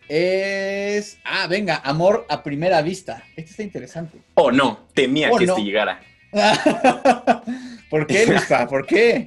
[0.10, 1.18] es.
[1.24, 3.24] Ah, venga, amor a primera vista.
[3.36, 4.18] Este está interesante.
[4.36, 5.54] Oh, no, temía Oh, que no.
[5.54, 6.02] este llegara.
[7.90, 8.68] ¿Por qué, Luispa?
[8.68, 9.26] ¿Por qué?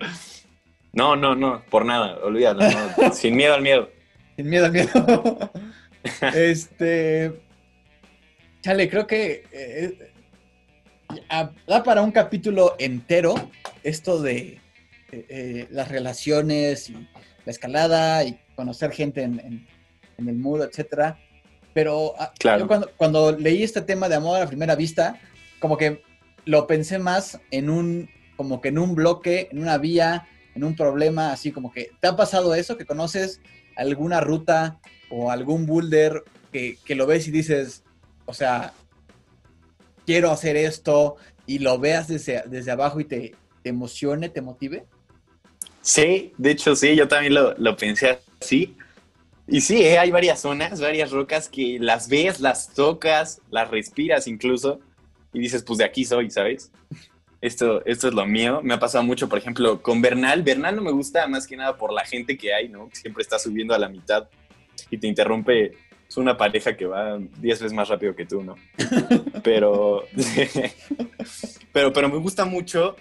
[0.93, 2.61] No, no, no, por nada, olvídalo.
[2.99, 3.13] no.
[3.15, 3.91] Sin miedo al miedo.
[4.37, 5.51] Sin miedo, al miedo.
[6.35, 7.41] este.
[8.61, 10.13] Chale, creo que eh,
[11.31, 13.35] ah, da para un capítulo entero
[13.83, 14.61] esto de
[15.11, 16.95] eh, eh, las relaciones y
[17.45, 19.67] la escalada y conocer gente en, en-
[20.23, 21.19] en el muro, etcétera.
[21.75, 22.61] Pero ah, Claro.
[22.61, 25.21] yo cuando, cuando leí este tema de amor a primera vista,
[25.59, 26.03] como que
[26.45, 30.77] lo pensé más en un, como que en un bloque, en una vía, en un
[30.77, 32.77] problema, así como que, ¿te ha pasado eso?
[32.77, 33.41] Que conoces
[33.77, 34.81] alguna ruta
[35.11, 37.85] o algún boulder que, que lo ves y dices,
[38.27, 38.75] o sea,
[40.05, 44.85] quiero hacer esto y lo veas desde, desde abajo y te, te emocione, te motive?
[45.81, 48.77] Sí, de hecho sí, yo también lo, lo pensé así.
[49.49, 54.27] Y sí, eh, hay varias zonas, varias rocas que las ves, las tocas, las respiras
[54.27, 54.81] incluso
[55.33, 56.71] y dices, pues de aquí soy, ¿sabes?
[57.41, 58.61] Esto, esto es lo mío.
[58.63, 60.43] Me ha pasado mucho, por ejemplo, con Bernal.
[60.43, 62.89] Bernal no me gusta más que nada por la gente que hay, ¿no?
[62.93, 64.29] Siempre está subiendo a la mitad
[64.91, 65.73] y te interrumpe.
[66.09, 68.55] Es una pareja que va 10 veces más rápido que tú, ¿no?
[69.43, 70.05] Pero,
[71.73, 72.95] pero, pero me gusta mucho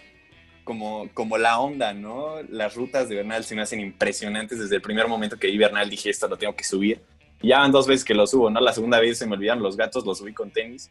[0.71, 2.41] como, como la onda, ¿no?
[2.49, 4.57] Las rutas de Bernal se me hacen impresionantes.
[4.57, 7.01] Desde el primer momento que vi Bernal dije, esto lo tengo que subir.
[7.41, 8.61] Y ya van dos veces que lo subo, ¿no?
[8.61, 10.89] La segunda vez se me olvidaron los gatos, lo subí con tenis.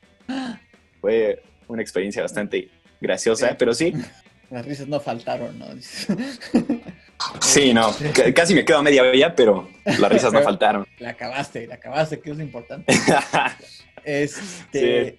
[1.01, 2.69] Fue una experiencia bastante
[3.01, 3.55] graciosa, Sí.
[3.59, 3.95] pero sí,
[4.51, 5.67] Las risas no faltaron, ¿no?
[7.41, 10.85] Sí, no, c- casi me quedo a media vía, pero las risas no faltaron.
[10.99, 12.93] la acabaste, la acabaste, que es lo importante.
[14.05, 15.19] Este,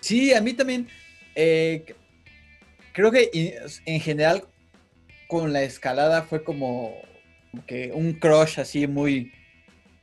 [0.00, 0.32] sí.
[0.32, 0.88] a mí también.
[1.34, 1.84] eh,
[2.94, 4.44] creo que en general
[5.28, 6.94] con la escalada fue como,
[7.66, 9.32] que un crush así muy,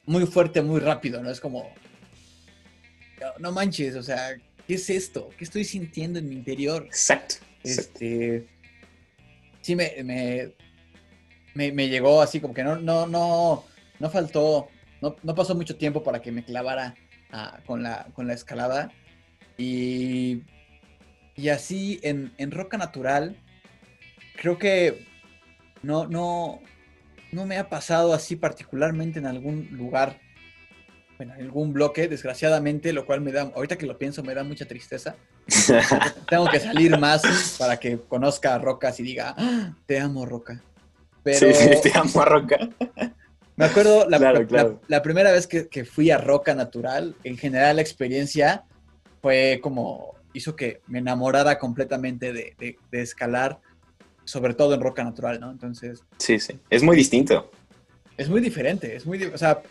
[0.05, 1.31] muy fuerte, muy rápido, ¿no?
[1.31, 1.73] Es como,
[3.19, 4.35] no, no manches, o sea,
[4.67, 5.29] ¿qué es esto?
[5.37, 6.83] ¿Qué estoy sintiendo en mi interior?
[6.85, 7.35] Exacto.
[7.63, 8.45] Este,
[9.61, 13.63] sí, me, me, me, llegó así como que no, no, no,
[13.99, 14.67] no faltó,
[15.01, 16.95] no, no pasó mucho tiempo para que me clavara
[17.31, 18.91] ah, con, la, con la escalada.
[19.57, 20.41] Y,
[21.35, 23.37] y así en, en roca natural,
[24.39, 25.05] creo que
[25.83, 26.61] no, no,
[27.31, 30.19] no me ha pasado así particularmente en algún lugar,
[31.19, 34.65] en algún bloque, desgraciadamente, lo cual me da, ahorita que lo pienso, me da mucha
[34.65, 35.15] tristeza.
[36.29, 40.61] Tengo que salir más para que conozca a Rocas y diga, ah, te amo, Roca.
[41.23, 41.53] Pero...
[41.53, 42.57] Sí, te amo Roca.
[43.57, 48.63] Me acuerdo la, primera vez que, fui a Roca Natural, en general la experiencia
[49.21, 53.59] fue como, hizo que me enamorara completamente de, de escalar
[54.25, 55.51] sobre todo en roca natural, ¿no?
[55.51, 56.03] Entonces...
[56.17, 57.51] Sí, sí, es muy distinto.
[58.17, 59.23] Es muy diferente, es muy...
[59.23, 59.61] O sea,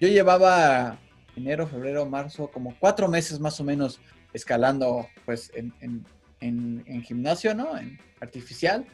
[0.00, 0.98] yo llevaba
[1.36, 4.00] enero, febrero, marzo, como cuatro meses más o menos
[4.32, 6.04] escalando, pues, en,
[7.04, 7.76] gimnasio, ¿no?
[7.78, 8.86] En artificial.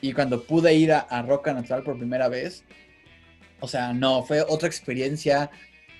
[0.00, 2.64] Y cuando pude ir a, roca natural por primera vez,
[3.60, 5.50] o sea, no, fue otra experiencia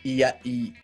[0.02, 0.74] y, y,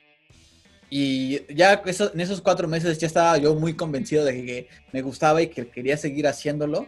[0.94, 5.40] y ya en esos cuatro meses ya estaba yo muy convencido de que me gustaba
[5.40, 6.86] y que quería seguir haciéndolo.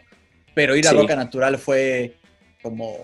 [0.52, 2.14] Pero ir a Roca Natural fue
[2.60, 2.98] como,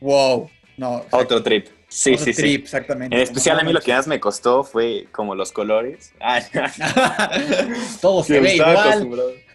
[0.00, 0.50] wow.
[0.76, 1.68] No, Otro trip.
[1.86, 2.54] Sí, sí, sí.
[2.54, 3.14] exactamente.
[3.14, 6.14] En especial a mí lo que más me costó fue como los colores.
[8.00, 9.08] Todo se ve igual.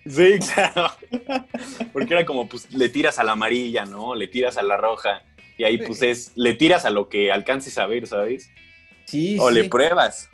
[0.07, 0.93] Sí, claro.
[1.91, 4.15] Porque era como, pues, le tiras a la amarilla, ¿no?
[4.15, 5.23] Le tiras a la roja.
[5.57, 8.49] Y ahí, pues, es, le tiras a lo que alcances a ver, ¿sabes?
[9.03, 10.29] Sí, O le pruebas.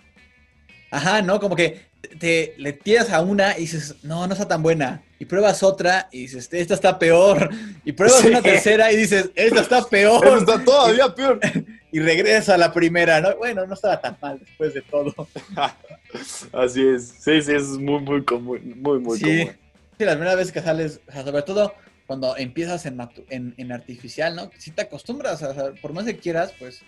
[0.91, 1.39] Ajá, ¿no?
[1.39, 5.01] Como que te le tiras a una y dices, no, no está tan buena.
[5.19, 7.49] Y pruebas otra y dices, esta está peor.
[7.85, 10.25] Y pruebas una tercera y dices, esta está peor.
[10.25, 11.39] Esta está todavía peor.
[11.91, 13.35] y regresas a la primera, ¿no?
[13.37, 15.13] Bueno, no estaba tan mal después de todo.
[16.53, 17.07] Así es.
[17.19, 18.75] Sí, sí, es muy, muy común.
[18.77, 19.23] Muy, muy sí.
[19.23, 19.55] común.
[19.97, 21.73] Sí, la primera vez que sales, sobre todo
[22.07, 22.99] cuando empiezas en,
[23.29, 24.51] en, artificial, ¿no?
[24.57, 26.81] Si te acostumbras, o sea, por más que quieras, pues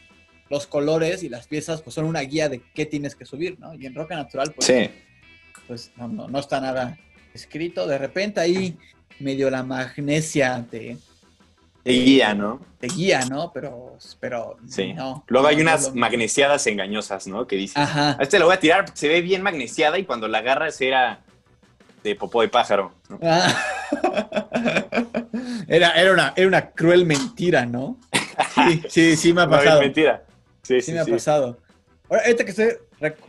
[0.53, 3.73] los colores y las piezas pues son una guía de qué tienes que subir, ¿no?
[3.73, 4.71] Y en roca natural pues,
[5.67, 6.95] pues no, no, está nada
[7.33, 7.87] escrito.
[7.87, 8.77] De repente ahí
[9.19, 10.97] medio la magnesia te...
[11.81, 12.61] Te guía, ¿no?
[12.79, 13.51] Te guía, ¿no?
[13.51, 14.93] Pero, pero sí.
[14.93, 15.25] no.
[15.27, 17.47] Luego hay unas magnesiadas engañosas, ¿no?
[17.47, 18.15] Que dicen, Ajá.
[18.19, 20.79] a este lo voy a tirar porque se ve bien magnesiada y cuando la agarras
[20.81, 21.21] era
[22.03, 22.93] de popó de pájaro.
[23.23, 23.51] Ah.
[25.67, 27.97] era, era, una, era una cruel mentira, ¿no?
[28.55, 29.79] Sí, sí, sí me ha pasado.
[29.79, 30.23] mentira.
[30.63, 31.57] Sí, sí, me ha pasado.
[32.09, 32.67] Ahora, ahorita que estoy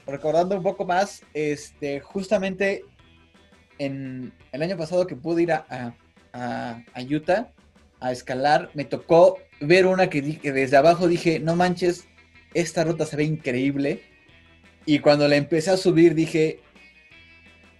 [0.07, 2.85] recordando un poco más, este, justamente
[3.79, 5.95] en el año pasado que pude ir a,
[6.33, 7.51] a, Utah
[8.01, 12.07] a escalar, me tocó ver una que, desde abajo dije, no manches,
[12.53, 14.03] esta ruta se ve increíble.
[14.87, 16.61] Y cuando la empecé a subir dije,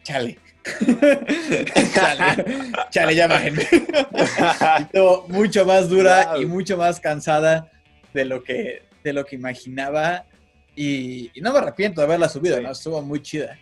[0.03, 0.39] chale.
[1.95, 3.69] chale, chale, ya bájenme.
[4.93, 7.71] y mucho más dura y mucho más cansada
[8.15, 10.27] de lo que, de lo que imaginaba.
[10.75, 12.73] Y, no me arrepiento de haberla subido, ¿no?
[12.73, 13.59] Estuvo muy chida.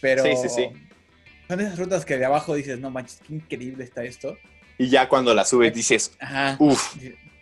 [0.00, 0.68] Pero sí, sí, sí.
[1.48, 4.38] son esas rutas que de abajo dices, no manches, qué increíble está esto.
[4.78, 6.16] Y ya cuando la subes dices,
[6.58, 6.96] uff.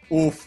[0.09, 0.46] Uff,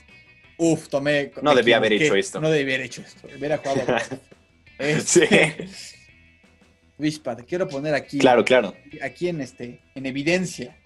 [0.58, 1.32] uff, tomé.
[1.42, 2.42] No debía haber hecho esto.
[2.42, 3.28] No debía haber hecho esto.
[3.38, 3.98] Hubiera jugado.
[4.80, 7.20] este, sí.
[7.20, 8.20] Te quiero poner aquí.
[8.20, 8.74] Claro, claro.
[9.02, 10.78] Aquí en este, en evidencia.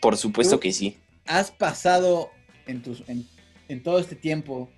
[0.00, 0.98] Por supuesto que sí.
[1.26, 2.30] ¿Has pasado
[2.66, 3.26] en, tus, en,
[3.68, 4.70] en todo este tiempo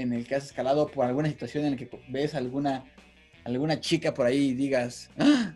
[0.00, 2.84] en el que has escalado por alguna situación en la que ves alguna,
[3.44, 5.54] alguna chica por ahí y digas, ¡Ah!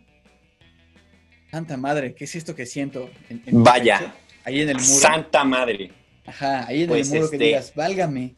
[1.51, 3.09] Santa madre, ¿qué es esto que siento?
[3.51, 4.13] Vaya.
[4.43, 4.87] Ahí en el muro.
[4.87, 5.91] Santa madre.
[6.25, 8.35] Ajá, ahí en el pues, muro que este digas, válgame.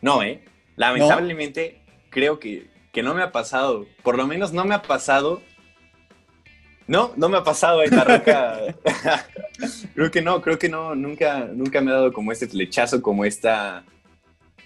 [0.00, 0.44] No, ¿eh?
[0.76, 3.86] Lamentablemente, creo que, que no me ha pasado.
[4.02, 5.42] Por lo menos no me ha pasado.
[6.86, 8.60] No, no me ha pasado esta roca.
[9.94, 10.94] creo que no, creo que no.
[10.94, 13.84] Nunca, nunca me ha dado como este flechazo, como esta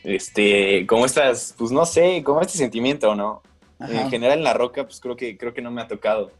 [0.05, 3.43] este, como estas, pues no sé, como este sentimiento, ¿no?
[3.81, 6.31] En general en la roca, pues creo que, creo que no me ha tocado.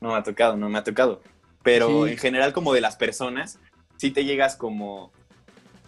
[0.00, 1.22] No me ha tocado, no me ha tocado.
[1.62, 3.58] Pero en general como de las personas,
[3.96, 5.10] sí te llegas como,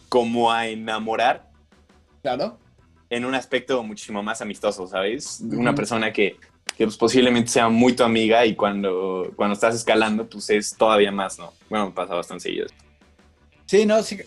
[0.08, 1.50] como a enamorar.
[2.22, 2.58] Claro.
[3.10, 5.42] En un aspecto muchísimo más amistoso, ¿sabes?
[5.42, 6.36] Una persona que,
[6.76, 11.12] que pues, posiblemente sea muy tu amiga y cuando, cuando estás escalando, pues es todavía
[11.12, 11.52] más, ¿no?
[11.68, 12.66] Bueno, pasa bastante seguido.
[13.70, 14.18] Sí, no, sí,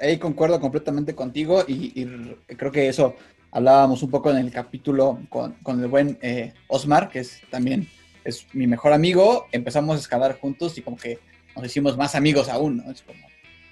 [0.00, 2.06] ahí concuerdo completamente contigo y,
[2.46, 3.16] creo que eso
[3.50, 7.88] hablábamos un poco en el capítulo con, el buen eh, Osmar, que es también
[8.22, 9.48] es mi mejor amigo.
[9.50, 11.18] Empezamos a escalar juntos y como que
[11.56, 12.92] nos hicimos más amigos aún, ¿no?
[12.92, 13.18] Es como,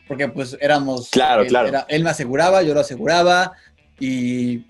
[0.09, 1.11] porque pues éramos...
[1.11, 1.85] Claro, claro.
[1.87, 3.53] él me aseguraba, yo lo aseguraba
[4.01, 4.65] y,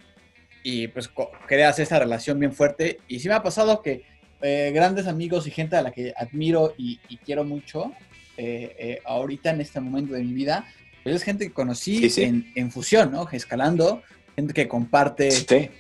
[0.63, 1.11] y pues
[1.47, 3.01] creas esa relación bien fuerte.
[3.09, 4.05] Y sí me ha pasado que
[4.43, 7.93] eh, grandes amigos y gente a la que admiro y, quiero mucho,
[8.37, 10.67] eh, eh, ahorita en este momento de mi vida,
[11.03, 13.29] pues es gente que conocí En, fusión, ¿no?
[13.31, 14.03] Escalando,
[14.37, 15.71] gente que comparte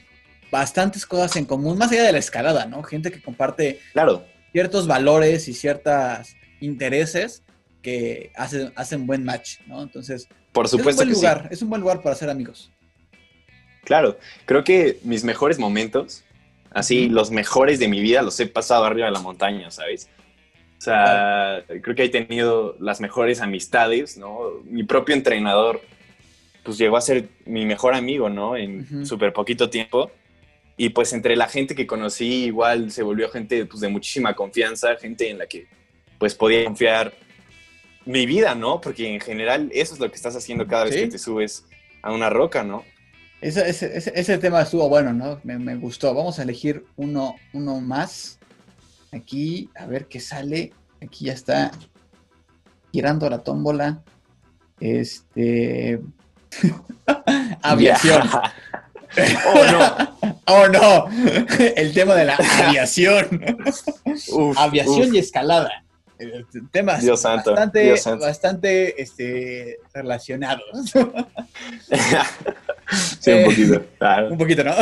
[0.50, 2.82] bastantes cosas en común, más allá de la escalada, ¿no?
[2.82, 4.24] Gente que comparte claro.
[4.52, 7.42] ciertos valores y ciertos intereses
[7.80, 9.82] que hacen, hacen buen match, ¿no?
[9.82, 12.70] Entonces, por supuesto es un buen lugar, es un buen lugar para ser amigos.
[13.84, 16.22] Claro, creo que mis mejores momentos,
[16.70, 20.08] así los mejores de mi vida, los he pasado arriba de la montaña, ¿sabes?
[20.82, 24.50] O sea, creo que he tenido las mejores amistades, ¿no?
[24.64, 25.80] Mi propio entrenador,
[26.64, 28.56] pues llegó a ser mi mejor amigo, ¿no?
[28.56, 30.10] En súper poquito tiempo.
[30.76, 34.96] Y pues entre la gente que conocí, igual se volvió gente pues, de muchísima confianza,
[34.96, 35.68] gente en la que
[36.18, 37.12] pues podía confiar
[38.04, 38.80] mi vida, ¿no?
[38.80, 41.64] Porque en general eso es lo que estás haciendo cada vez que te subes
[42.02, 42.82] a una roca, ¿no?
[43.40, 45.40] Ese, ese, tema estuvo bueno, ¿no?
[45.44, 46.12] Me, gustó.
[46.12, 48.40] Vamos a elegir uno, uno más.
[49.12, 50.72] Aquí, a ver qué sale.
[51.02, 51.70] Aquí ya está
[52.92, 54.02] girando la tómbola.
[54.80, 56.00] Este.
[57.62, 58.22] aviación.
[59.54, 60.18] oh no.
[60.46, 61.08] oh no.
[61.76, 63.40] El tema de la aviación.
[64.56, 65.84] aviación y escalada.
[66.70, 70.64] Temas bastante, bastante este, relacionados.
[73.20, 73.84] sí, un poquito.
[74.30, 74.72] Un poquito, ¿no?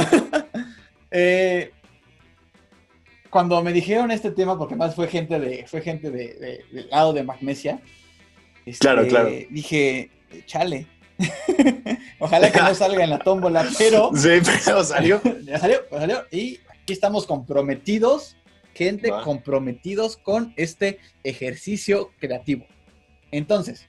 [1.11, 1.73] Eh,
[3.31, 7.13] cuando me dijeron este tema, porque más fue gente de, fue gente de, del lado
[7.13, 7.81] de Magnesia,
[8.67, 9.31] este, claro, claro.
[9.51, 10.11] dije,
[10.47, 10.87] chale.
[12.19, 14.11] Ojalá que no salga en la tómbola, pero.
[14.17, 14.29] Sí,
[14.65, 15.21] pero salió.
[15.59, 16.25] salió, salió.
[16.31, 18.37] Y aquí estamos comprometidos,
[18.75, 22.67] gente comprometidos con este ejercicio creativo.
[23.31, 23.89] Entonces,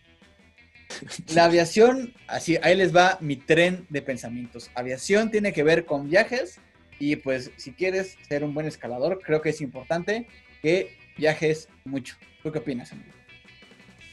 [1.34, 4.70] la aviación, así, ahí les va mi tren de pensamientos.
[4.76, 6.60] Aviación tiene que ver con viajes
[7.02, 10.28] y pues si quieres ser un buen escalador, creo que es importante
[10.62, 12.16] que viajes mucho.
[12.44, 13.10] ¿Tú qué opinas, amigo?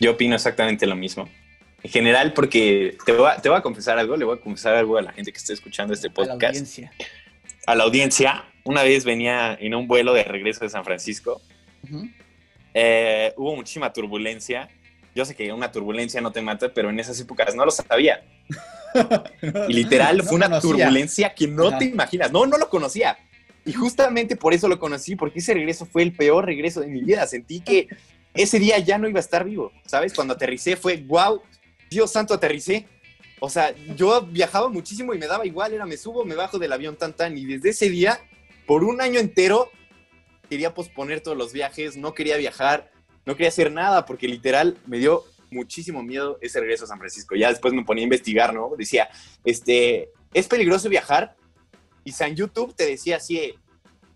[0.01, 1.29] Yo opino exactamente lo mismo.
[1.83, 4.75] En general, porque te voy, a, te voy a confesar algo, le voy a confesar
[4.75, 6.33] algo a la gente que esté escuchando este podcast.
[6.33, 6.93] A la audiencia.
[7.67, 8.45] A la audiencia.
[8.65, 11.43] Una vez venía en un vuelo de regreso de San Francisco.
[12.73, 14.71] Eh, hubo muchísima turbulencia
[15.19, 18.23] yo sé que una turbulencia no te mata, pero en esas épocas no lo sabía.
[19.69, 22.31] y literal fue una turbulencia que no te imaginas.
[22.31, 23.19] No, no lo conocía.
[23.65, 27.01] Y justamente por eso lo conocí, porque ese regreso fue el peor regreso de mi
[27.01, 27.27] vida.
[27.27, 27.89] Sentí que
[28.33, 29.73] ese día ya no iba a estar vivo.
[29.85, 30.15] ¿Sabes?
[30.15, 31.43] Cuando aterricé fue, wow,
[31.91, 32.87] Dios santo, aterricé.
[33.41, 36.73] O sea, yo viajaba muchísimo y me daba igual, era me subo, me bajo del
[36.73, 37.37] avión tan tan.
[37.37, 38.21] Y desde ese día,
[38.69, 39.69] por un año entero,
[40.49, 42.93] quería posponer todos los viajes, no quería viajar
[43.29, 47.37] no quería hacer nada porque literal me dio muchísimo miedo ese regreso a San Francisco.
[47.37, 48.71] Ya después me ponía a investigar, ¿no?
[48.75, 49.11] Decía,
[49.45, 51.37] este, es peligroso viajar.
[52.05, 53.55] Y San YouTube te decía así,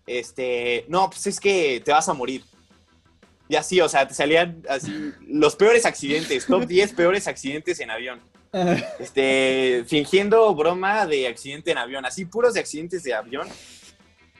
[0.07, 2.43] este, no, pues es que te vas a morir.
[3.47, 7.91] Y así, o sea, te salían así los peores accidentes, top 10 peores accidentes en
[7.91, 8.19] avión.
[8.99, 13.47] Este, fingiendo broma de accidente en avión, así puros de accidentes de avión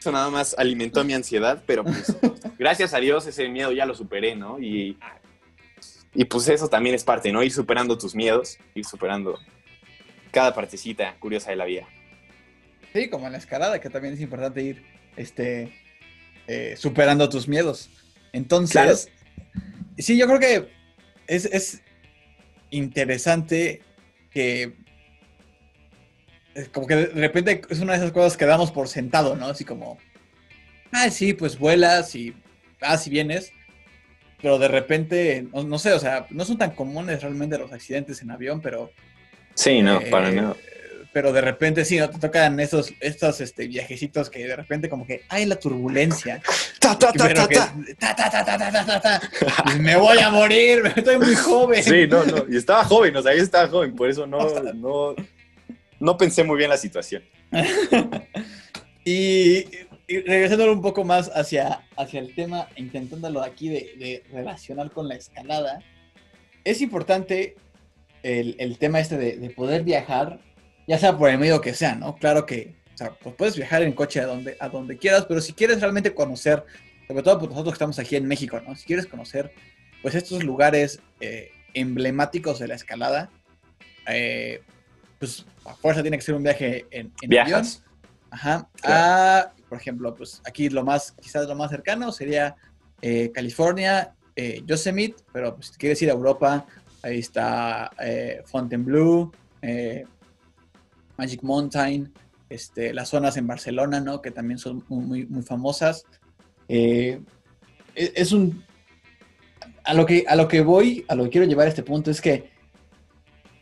[0.03, 2.13] eso nada más alimentó mi ansiedad, pero pues
[2.59, 4.59] gracias a Dios ese miedo ya lo superé, ¿no?
[4.59, 4.97] Y,
[6.13, 7.41] y pues eso también es parte, ¿no?
[7.41, 9.39] Ir superando tus miedos, ir superando
[10.31, 11.87] cada partecita curiosa de la vida.
[12.91, 14.83] Sí, como en la escalada, que también es importante ir
[15.15, 15.73] este,
[16.47, 17.89] eh, superando tus miedos.
[18.33, 19.09] Entonces,
[19.97, 20.69] sí, yo creo que
[21.27, 21.81] es, es
[22.71, 23.81] interesante
[24.31, 24.73] que
[26.71, 29.47] como que de repente es una de esas cosas que damos por sentado, ¿no?
[29.47, 29.97] Así como,
[30.91, 32.33] ah, sí, pues vuelas y
[32.79, 33.51] vas y vienes,
[34.41, 38.31] pero de repente, no, sé, o sea, no son tan comunes realmente los accidentes en
[38.31, 38.91] avión, pero...
[39.55, 40.55] Sí, no, para nada.
[41.13, 42.09] Pero de repente sí, ¿no?
[42.09, 46.41] Te tocan esos, estos este, viajecitos que de repente como que hay la turbulencia.
[46.79, 49.21] Ta, ta, ta, ta, ta.
[49.79, 51.83] Me voy a morir, estoy muy joven.
[51.83, 54.39] Sí, no, no, y estaba joven, o sea, yo estaba joven, por eso no,
[54.73, 55.15] no,
[55.99, 57.23] no pensé muy bien la situación.
[59.05, 59.65] y,
[60.07, 65.79] regresándolo un poco más hacia, hacia el tema, intentándolo aquí de, relacionar con la escalada,
[66.63, 67.55] es importante
[68.21, 70.39] el, tema este de, poder viajar,
[70.87, 72.15] ya sea por el medio que sea, ¿no?
[72.15, 75.41] Claro que, o sea, pues puedes viajar en coche a donde, a donde quieras, pero
[75.41, 76.63] si quieres realmente conocer,
[77.07, 78.75] sobre todo nosotros que estamos aquí en México, ¿no?
[78.75, 79.51] Si quieres conocer,
[80.01, 83.29] pues estos lugares eh, emblemáticos de la escalada,
[84.07, 84.61] eh,
[85.23, 87.63] pues a fuerza tiene que ser un viaje en, avión.
[88.29, 88.67] Ajá.
[88.83, 92.57] Ah, por ejemplo, pues aquí lo más, quizás lo más cercano sería
[93.01, 96.65] eh, California, eh, Yosemite, pero pues, si quieres ir a Europa,
[97.03, 100.03] ahí está eh, Fontainebleau, eh,
[101.17, 102.11] Magic Mountain,
[102.49, 104.21] este, las zonas en Barcelona, ¿no?
[104.21, 106.03] Que también son muy, muy famosas.
[106.67, 107.21] eh,
[107.95, 108.61] e, es un...
[109.85, 112.11] A lo, que, a lo que voy, a lo que quiero llevar a este punto
[112.11, 112.51] es que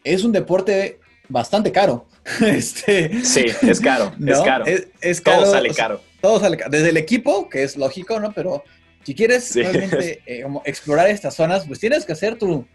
[0.03, 1.00] es un deporte
[1.31, 2.05] bastante caro.
[2.41, 4.65] Este, sí, es caro, es caro.
[5.01, 6.01] Es, Todo sale caro.
[6.21, 6.69] todo sale caro.
[6.69, 8.31] Desde el equipo, que es lógico, ¿no?
[8.31, 8.63] Pero
[9.03, 12.65] si quieres realmente eh, explorar estas zonas, pues tienes que hacer tu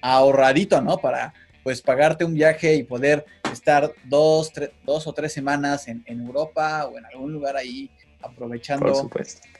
[0.00, 0.98] ahorradito, ¿no?
[0.98, 1.34] Para
[1.64, 4.52] pues pagarte un viaje y poder estar dos,
[4.84, 7.90] dos o tres semanas en, Europa o en algún lugar ahí
[8.20, 9.10] aprovechando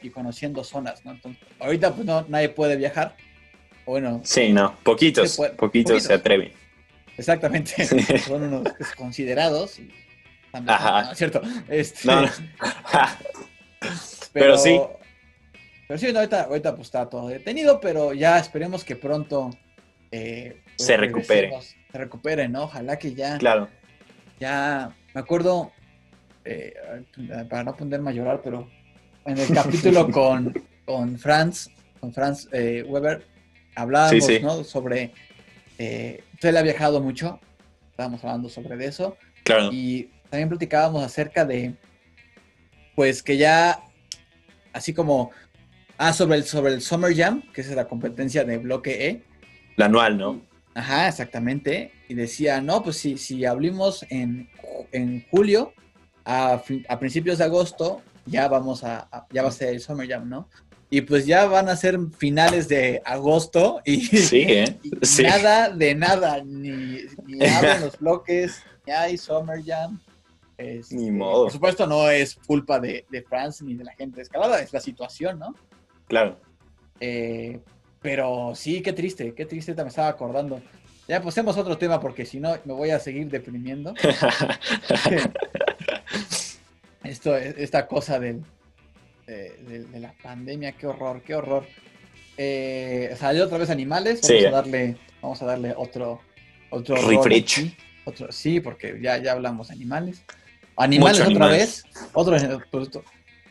[0.01, 1.13] y conociendo zonas, ¿no?
[1.13, 3.17] Entonces, ahorita pues no, nadie puede viajar.
[3.85, 4.21] Bueno.
[4.23, 6.62] Sí, no, poquitos, poquitos, se atreven.
[7.17, 9.91] Exactamente, son unos considerados y
[10.53, 11.15] Ajá.
[11.15, 11.41] ¿cierto?
[11.69, 12.09] Este,
[14.33, 14.81] pero, sí.
[15.89, 19.51] Pero sí, ahorita, ahorita pues está todo detenido, pero ya esperemos que pronto
[20.11, 21.53] eh, pues, se recupere.
[21.91, 22.65] Se recupere, ¿no?
[22.65, 23.39] Ojalá que ya.
[23.39, 23.69] Claro.
[24.41, 25.73] Ya, me acuerdo,
[26.45, 26.75] eh,
[27.49, 28.69] para no ponerme a llorar, pero
[29.25, 30.53] en el capítulo con,
[30.85, 33.27] con Franz, con Franz eh, Weber,
[33.75, 34.65] hablábamos, ¿no?
[34.65, 35.13] Sobre.
[35.79, 37.41] Eh, él ha viajado mucho,
[37.91, 39.17] estábamos hablando sobre eso.
[39.45, 39.71] Claro.
[39.73, 41.75] Y también platicábamos acerca de.
[42.95, 43.81] Pues que ya.
[44.73, 45.31] Así como.
[45.99, 49.23] Ah, sobre el, sobre el Summer Jam, que es la competencia de bloque E
[49.77, 50.43] la anual, ¿no?
[50.75, 51.93] Ajá, exactamente.
[52.09, 54.49] Y decía, no, pues si, si abrimos en,
[55.31, 55.73] julio,
[56.25, 60.29] a, a, principios de agosto, ya vamos a, ya va a ser el Summer Jam,
[60.29, 60.49] ¿no?
[60.93, 64.79] Y pues ya van a ser finales de agosto y, sí, ¿eh?
[65.23, 69.99] nada de nada, ni, ni abren los bloques, ni hay Summer Jam.
[70.59, 71.45] Este, ni modo.
[71.45, 74.71] Por supuesto, no es culpa de, de France ni de la gente de escalada, es
[74.75, 75.55] la situación, ¿no?
[76.09, 76.39] Claro.
[77.01, 77.59] Eh,
[78.03, 80.61] pero sí, qué triste, qué triste, me estaba acordando.
[81.09, 83.95] Ya pasemos otro tema porque si no me voy a seguir deprimiendo.
[87.03, 88.45] Esto, esta cosa del,
[89.27, 91.67] de, la pandemia, qué horror, qué horror.
[92.37, 96.21] Eh, salió otra vez animales, vamos a darle, vamos a darle otro,
[96.71, 97.75] otro refresh.
[98.05, 100.23] Otro, sí, porque ya, ya hablamos animales.
[100.77, 101.85] Animales otra vez.
[102.13, 102.37] Otro,
[102.71, 102.91] pues,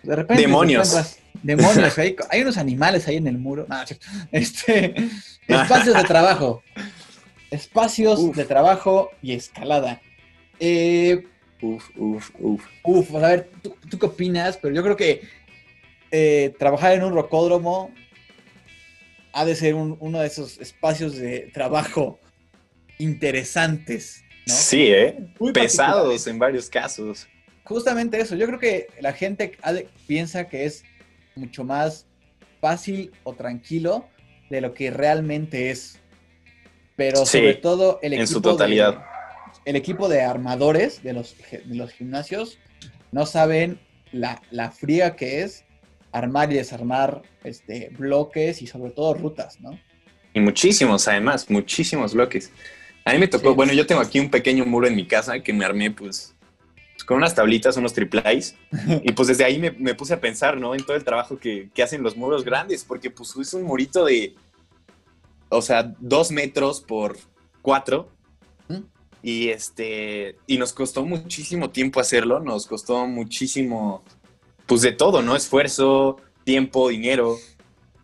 [0.03, 0.41] de repente.
[0.41, 1.17] Demonios.
[1.41, 1.97] demonios.
[1.97, 3.67] Hay, hay, unos animales ahí en el muro.
[4.31, 4.93] este,
[5.47, 6.63] espacios de trabajo.
[7.49, 10.01] Espacios de trabajo y escalada.
[10.59, 11.25] Eh,
[11.61, 12.65] uf, uf, uf.
[12.83, 14.57] Uf, a ver, ¿tú, qué opinas?
[14.57, 15.21] Pero yo creo que
[16.11, 17.91] eh, trabajar en un rocódromo
[19.33, 22.19] ha de ser uno de esos espacios de trabajo
[22.97, 24.23] interesantes.
[24.45, 24.53] ¿no?
[24.53, 25.33] Sí, ¿eh?
[25.53, 27.27] Pesados en varios casos
[27.71, 28.35] justamente eso.
[28.35, 29.57] Yo creo que la gente
[30.07, 30.83] piensa que es
[31.35, 32.05] mucho más
[32.59, 34.07] fácil o tranquilo
[34.49, 35.99] de lo que realmente es.
[36.95, 38.21] Pero sobre todo el equipo.
[38.21, 38.95] En su totalidad.
[38.95, 39.01] De,
[39.65, 41.35] el equipo de armadores de los,
[41.65, 42.57] los gimnasios
[43.11, 43.79] no saben
[44.11, 45.65] la, la, fría que es
[46.11, 49.79] armar y desarmar este, bloques y sobre todo rutas, ¿no?
[50.33, 52.51] Y muchísimos, además, muchísimos bloques.
[53.03, 55.51] A mí me tocó, bueno, yo tengo aquí un pequeño muro en mi casa que
[55.51, 56.35] me armé, pues,
[57.05, 58.55] con unas tablitas, unos triplais.
[59.03, 60.75] y pues desde ahí me, puse a pensar, ¿no?
[60.75, 64.35] En todo el trabajo que, hacen los muros grandes, porque pues es un murito de,
[65.49, 67.17] o sea, dos metros por
[67.61, 68.09] cuatro.
[69.23, 74.03] Y este, y nos costó muchísimo tiempo hacerlo, nos costó muchísimo,
[74.71, 75.35] pues de todo, ¿no?
[75.35, 76.15] Esfuerzo,
[76.45, 77.35] tiempo, dinero.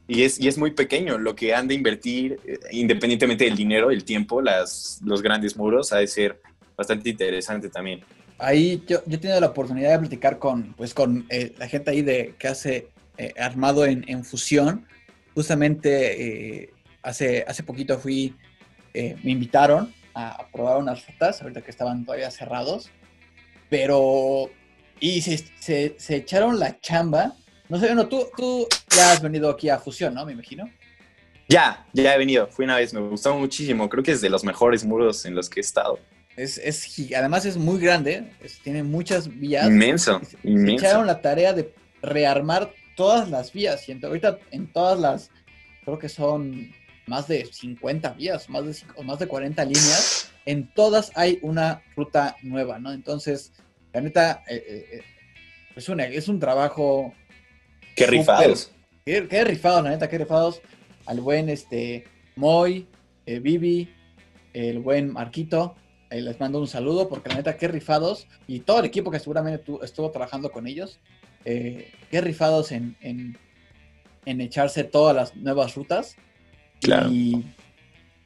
[0.06, 3.90] Y es, y es muy pequeño lo que han de invertir, eh, independientemente del dinero,
[3.90, 6.42] el tiempo, las, los grandes muros, ha de ser
[6.76, 8.04] bastante interesante también
[8.40, 11.92] ahí yo, yo he tenido la oportunidad de platicar con, pues, con eh, la gente
[11.92, 14.86] ahí de, que hace eh, armado en, fusión.
[15.34, 16.70] Justamente eh,
[17.02, 18.36] hace, hace poquito fui,
[18.94, 22.90] me invitaron a, probar unas rutas, ahorita que estaban todavía cerrados,
[23.70, 24.50] pero,
[25.00, 27.34] y se, se, echaron la chamba.
[27.70, 30.26] No sé, bueno, tú, tú ya has venido aquí a fusión, ¿no?
[30.26, 30.70] Me imagino.
[31.50, 32.48] Ya, ya he venido.
[32.48, 33.90] Fui una vez, me gustó muchísimo.
[33.90, 36.00] Creo que es de los mejores muros en los que he estado.
[36.36, 36.60] Es,
[37.16, 38.32] además es muy grande,
[38.64, 39.66] tiene muchas vías.
[39.66, 40.86] Inmenso, se, inmenso.
[40.86, 43.88] echaron la tarea de rearmar todas las vías.
[43.90, 45.32] Y ahorita en todas las,
[45.84, 46.72] creo que son
[47.08, 50.32] más de 50 vías, más de, o más de 40 líneas.
[50.46, 52.92] En todas hay una ruta nueva, ¿no?
[52.92, 53.52] Entonces,
[53.98, 55.04] la neta, eh, eh, eh,
[55.76, 57.16] es, un, es un trabajo...
[57.96, 58.72] Qué rifados.
[59.04, 60.62] Qué, qué, rifados, la neta, qué rifados.
[61.08, 62.04] Al buen este,
[62.36, 62.88] Moy,
[63.26, 63.90] Vivi,
[64.54, 65.76] el buen Marquito
[66.12, 68.28] les mando un saludo porque la neta, qué rifados.
[68.46, 71.00] Y todo el equipo que seguramente estuvo trabajando con ellos,
[71.44, 76.18] eh, qué rifados en, en, echarse todas las nuevas rutas.
[76.82, 77.10] Claro.
[77.12, 77.46] Y,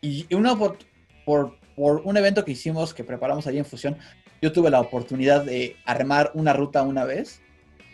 [0.02, 0.78] y una por,
[1.26, 3.98] por, un evento que hicimos, que preparamos allí en Fusión,
[4.42, 7.42] yo tuve la oportunidad de armar una ruta una vez.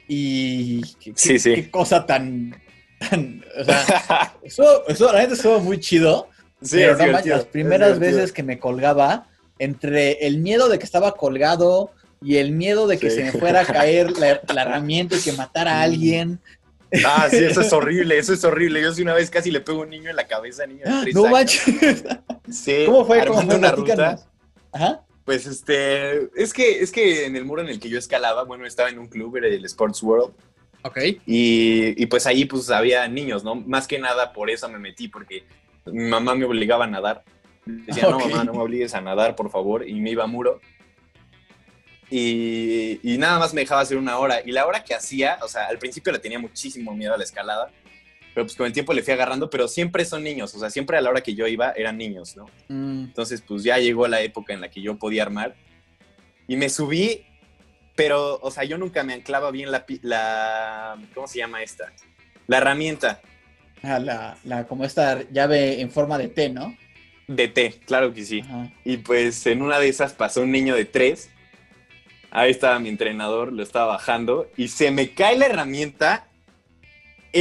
[0.08, 1.54] Y qué, Sí, qué- sí.
[1.56, 2.56] qué cosa tan,
[3.00, 6.30] tan- o sea, eso, eso la neta estuvo muy chido.
[6.62, 9.28] Sí, pero no manches, las primeras veces que me colgaba,
[9.60, 11.92] entre el miedo de que estaba colgado
[12.22, 15.34] y el miedo de que se me fuera a caer la, la herramienta y que
[15.34, 16.40] matara a alguien.
[17.06, 18.82] Ah, sí, eso es horrible, eso es horrible.
[18.82, 20.90] Yo sí una vez casi le pego a un niño en la cabeza, niño de
[20.92, 21.00] ¡Ah!
[21.04, 21.32] tres No años.
[21.34, 22.04] manches.
[22.50, 23.24] Sí, ¿Cómo fue?
[23.26, 23.56] ¿Cómo fue?
[23.56, 24.20] una ruta.
[24.72, 25.02] Ajá.
[25.28, 28.66] Pues este, es que, es que en el muro en el que yo escalaba, bueno,
[28.66, 30.34] estaba en un club, era el Sports World,
[30.84, 31.00] Ok.
[31.26, 33.56] y, y pues ahí pues había niños, ¿no?
[33.56, 35.44] Más que nada por eso me metí, porque
[35.86, 37.26] mi mamá me obligaba a nadar.
[37.66, 40.62] Decía, no, mamá, no me obligues a nadar, por favor, y me iba a muro.
[42.10, 44.40] Y, y nada más me dejaba hacer una hora.
[44.46, 47.26] Y la hora que hacía, o sea, al principio le tenía muchísimo miedo a la
[47.26, 47.70] escalada,
[48.38, 50.96] pero pues con el tiempo le fui agarrando, pero siempre son niños, o sea, siempre
[50.96, 52.46] a la hora que yo iba eran niños, ¿no?
[52.68, 55.56] Mm, Entonces, pues ya llegó la época en la que yo podía armar.
[56.48, 57.26] Y me subí,
[57.96, 61.92] pero, o sea, yo nunca me anclaba bien la, la ¿cómo se llama esta?
[62.46, 63.22] La herramienta
[63.82, 66.78] ah, la, la, como esta llave en forma de T, ¿no?
[67.26, 68.42] de T, claro que sí.
[68.42, 68.72] Ajá.
[68.86, 71.32] Y pues en una de esas pasó un niño de tres.
[72.30, 76.28] Ahí estaba mi entrenador, lo estaba bajando y se me cae la herramienta.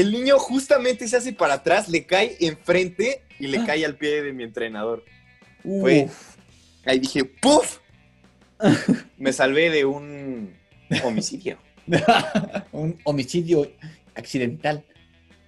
[0.01, 3.64] El niño justamente se hace para atrás, le cae enfrente y le Ah.
[3.66, 5.05] cae al pie de mi entrenador.
[5.62, 6.09] Fue-.
[6.84, 7.78] Ahí dije, ¡puf!
[9.18, 10.55] Me salvé de un
[11.03, 11.59] homicidio.
[12.72, 13.70] un homicidio
[14.14, 14.84] accidental.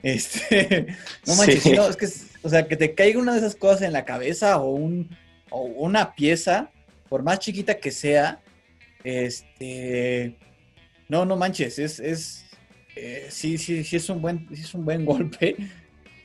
[0.03, 0.87] Este,
[1.27, 1.73] no manches, Sí.
[1.73, 2.07] no, es que,
[2.43, 5.11] o sea, que te caiga una de esas cosas en la cabeza o, un,
[5.51, 6.71] o una pieza,
[7.09, 8.41] por más chiquita que sea,
[9.05, 10.37] este,
[11.09, 12.45] no, no manches, es, es,
[13.01, 15.57] eh, sí, sí, sí es un buen, sí es un buen golpe.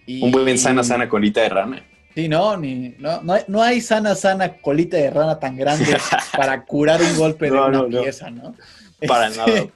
[0.06, 1.86] Y- Un buen sana, sana colita de rana.
[2.16, 5.98] Sí, no, ni, no, no, hay, no hay sana, sana colita de rana tan grande
[6.38, 8.56] para curar un golpe de No, una no, pieza, ¿no?
[9.08, 9.68] Para Este, nada.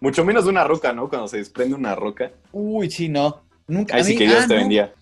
[0.00, 1.08] Mucho menos de una roca, ¿no?
[1.08, 2.30] Cuando se desprende una roca.
[2.52, 3.42] Uy, sí, no.
[3.66, 4.60] Nunca, Ahí sí mí- que Dios ah, te no.
[4.60, 4.92] bendiga.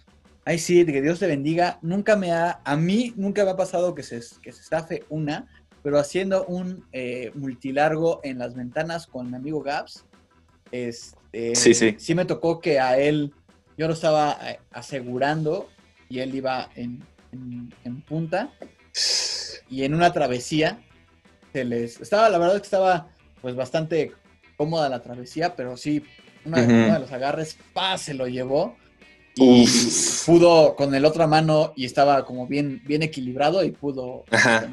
[0.46, 1.78] Ay, sí, que Dios te bendiga.
[1.82, 5.46] Nunca me ha, a mí nunca me ha pasado que se, que se estafe una,
[5.82, 10.06] pero haciendo un eh, multilargo en las ventanas con mi amigo Gabs,
[10.72, 12.14] este, Sí, sí.
[12.14, 13.32] me tocó que a él,
[13.76, 15.68] yo lo estaba eh, asegurando
[16.08, 17.02] y él iba en,
[17.32, 18.50] en- en punta
[19.70, 20.78] y en una travesía
[21.52, 23.08] se les, estaba, la verdad es que estaba
[23.42, 24.12] pues bastante
[24.56, 26.02] cómoda la travesía, pero sí,
[26.44, 28.76] una- uno de los agarres, pa, se lo llevó
[29.34, 30.24] y Uf.
[30.24, 34.66] pudo con el otra mano y estaba como bien, bien equilibrado y pudo Ajá.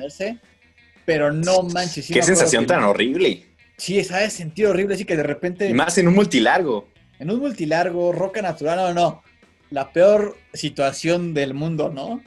[1.06, 2.06] Pero no manches.
[2.06, 3.46] sí Qué sensación tan horrible.
[3.84, 4.32] Sí, ¿sabes?
[4.32, 6.88] Sentir horrible, así que de repente Y más en un multilargo.
[7.20, 9.24] en un multilargo, roca natural, no, no.
[9.72, 12.24] La peor situación del mundo, ¿no?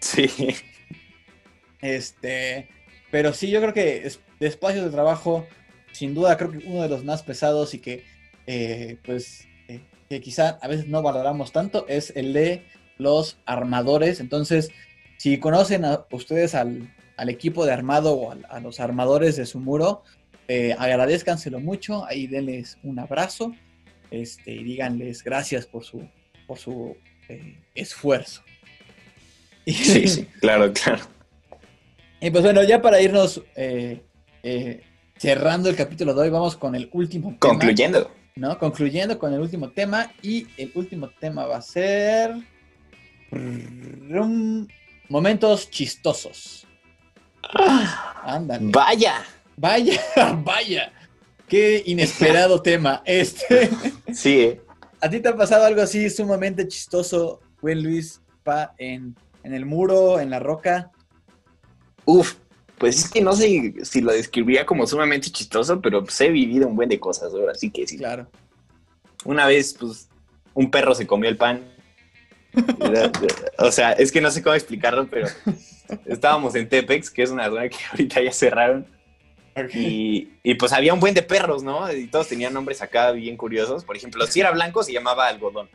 [0.00, 0.28] Sí.
[1.80, 2.68] Este,
[3.12, 5.46] pero sí, yo creo que es- de espacios de trabajo,
[5.92, 8.04] sin duda, creo que uno de los más pesados y que,
[8.48, 12.64] eh, pues, eh, que quizá a veces no valoramos tanto es el de
[12.98, 14.18] los armadores.
[14.18, 14.72] Entonces,
[15.18, 19.60] si conocen a ustedes al, al equipo de armado o a, los armadores de su
[19.60, 20.02] muro,
[20.48, 23.54] eh, agradezcanselo mucho, ahí denles un abrazo,
[24.10, 26.08] este, y díganles gracias por su,
[26.46, 26.96] por su
[27.28, 28.42] eh, esfuerzo.
[29.66, 30.28] Sí, sí.
[30.40, 31.02] Claro, claro.
[32.20, 34.02] y pues bueno, ya para irnos eh,
[34.42, 34.82] eh,
[35.16, 37.38] cerrando el capítulo de hoy, vamos con el último tema.
[37.38, 38.10] Concluyendo.
[38.36, 38.58] ¿no?
[38.58, 40.12] Concluyendo con el último tema.
[40.22, 42.34] Y el último tema va a ser.
[43.30, 44.66] Rum,
[45.08, 46.66] Momentos chistosos.
[48.22, 48.70] Ándale.
[48.70, 49.24] Vaya.
[49.56, 50.00] Vaya,
[50.44, 50.92] vaya.
[51.48, 53.02] Qué inesperado tema.
[53.04, 53.70] Este.
[54.12, 54.60] Sí, ¿eh?
[55.00, 59.66] ¿A ti te ha pasado algo así sumamente chistoso, buen Luis, pa, en, en el
[59.66, 60.90] muro, en la roca?
[62.06, 62.36] Uf,
[62.78, 66.68] pues es que no sé si lo describiría como sumamente chistoso, pero pues he vivido
[66.68, 67.98] un buen de cosas ahora, sí que sí.
[67.98, 68.30] Claro.
[69.24, 70.08] Una vez, pues,
[70.54, 71.62] un perro se comió el pan.
[73.58, 75.28] O sea, es que no sé cómo explicarlo, pero
[76.06, 78.86] estábamos en Tepex, que es una zona que ahorita ya cerraron,
[79.72, 81.92] y, y, pues había un buen de perros, ¿no?
[81.92, 83.84] Y todos tenían nombres acá bien curiosos.
[83.84, 85.68] Por ejemplo, si era blanco se llamaba algodón.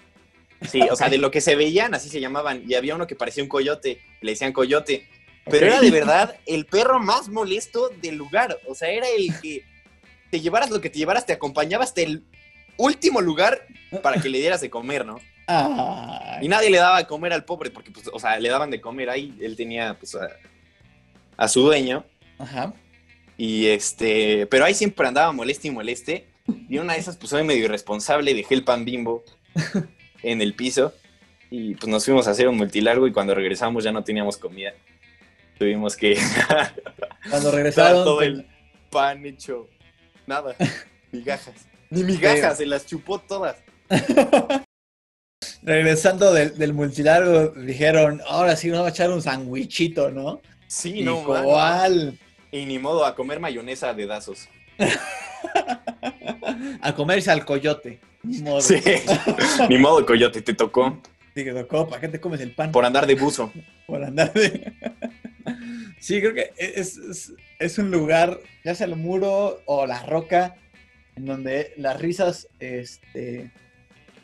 [0.69, 2.63] Sí, o sea, de lo que se veían, así se llamaban.
[2.67, 5.07] Y había uno que parecía un coyote, le decían coyote.
[5.45, 8.59] Pero era de verdad el perro más molesto del lugar.
[8.67, 9.63] O sea, era el que
[10.29, 12.23] te llevaras lo que te llevaras, te acompañaba hasta el
[12.77, 13.65] último lugar
[14.03, 15.19] para que le dieras de comer, ¿no?
[15.47, 18.69] Ay, Y nadie le daba de comer al pobre, porque, pues, o sea, le daban
[18.69, 19.35] de comer ahí.
[19.41, 20.29] Él tenía, pues, a,
[21.37, 22.05] a su dueño.
[22.37, 22.73] Ajá.
[23.39, 26.27] Y este, pero ahí siempre andaba moleste y moleste.
[26.67, 29.23] Y una de esas, pues, soy medio irresponsable, dejé el pan bimbo
[30.23, 30.93] en el piso.
[31.49, 34.73] Y pues nos fuimos a hacer un multilargo y cuando regresamos ya no teníamos comida.
[35.57, 36.17] Tuvimos que
[37.29, 38.45] Cuando regresaron, todo el
[38.89, 39.69] pan hecho.
[40.27, 40.53] Nada.
[41.13, 41.65] Migajas.
[41.91, 43.55] Ni migajas, se las chupó todas.
[45.63, 50.41] Regresando del, del multilargo, dijeron, ahora sí nos va a echar un sandwichito, ¿no?
[50.67, 52.19] Sí, ¿Y no, cuál?
[52.51, 54.49] Y ni modo, a comer mayonesa a dedazos.
[56.81, 57.99] A comerse al coyote.
[58.23, 58.61] Ni modo.
[58.61, 58.81] Sí.
[59.69, 61.01] ni modo, coyote, te tocó.
[61.35, 62.71] Sí, que tocó, ¿para qué te comes el pan?
[62.71, 63.51] Por andar de buzo.
[63.87, 64.73] Por andar de...
[65.99, 70.55] Sí, creo que es, es, es un lugar, ya sea el muro o la roca,
[71.17, 73.51] en donde las risas este,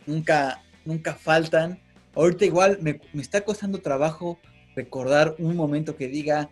[0.05, 1.79] nunca, nunca faltan.
[2.13, 4.39] Ahorita igual me, me está costando trabajo
[4.73, 6.49] recordar un momento que diga,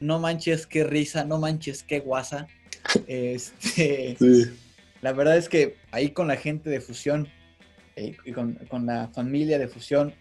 [0.00, 2.46] no manches qué risa, no manches qué guasa.
[3.06, 4.44] Este, Sí.
[5.02, 7.28] la verdad es que ahí con la gente de Fusión
[7.96, 10.14] eh, y con, con la familia de Fusión,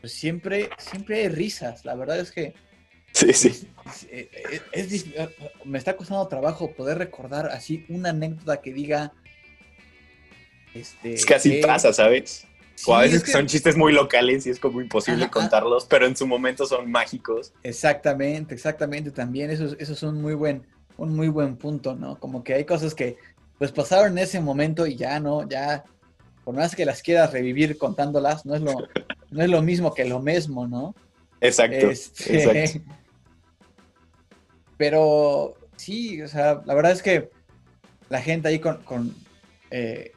[0.00, 1.84] pues siempre, siempre hay risas.
[1.84, 2.54] La verdad es que
[3.12, 3.68] Sí, sí.
[4.10, 5.04] es- es
[5.64, 9.12] me está costando trabajo poder recordar así una anécdota que diga.
[10.74, 12.46] Este, Es que así que- pasa, ¿sabes?
[12.80, 15.24] Sí, o a veces es que que- son chistes muy locales y es como imposible
[15.24, 15.32] Ajá.
[15.32, 17.52] contarlos, pero en su momento son mágicos.
[17.64, 19.10] Exactamente, exactamente.
[19.10, 20.64] También eso, es- eso es un muy buen,
[20.96, 22.20] un muy buen punto, ¿no?
[22.20, 23.16] Como que hay cosas que
[23.58, 25.82] pues pasaron en ese momento y ya no, ya,
[26.44, 28.72] por más que las quieras revivir contándolas, no es lo,
[29.32, 30.94] no es lo mismo que lo mismo, ¿no?
[31.40, 31.90] Exacto.
[31.90, 32.94] Este, Exacto.
[34.76, 37.30] Pero sí, o sea, la verdad es que
[38.08, 39.14] la gente ahí con, con,
[39.72, 40.12] eh,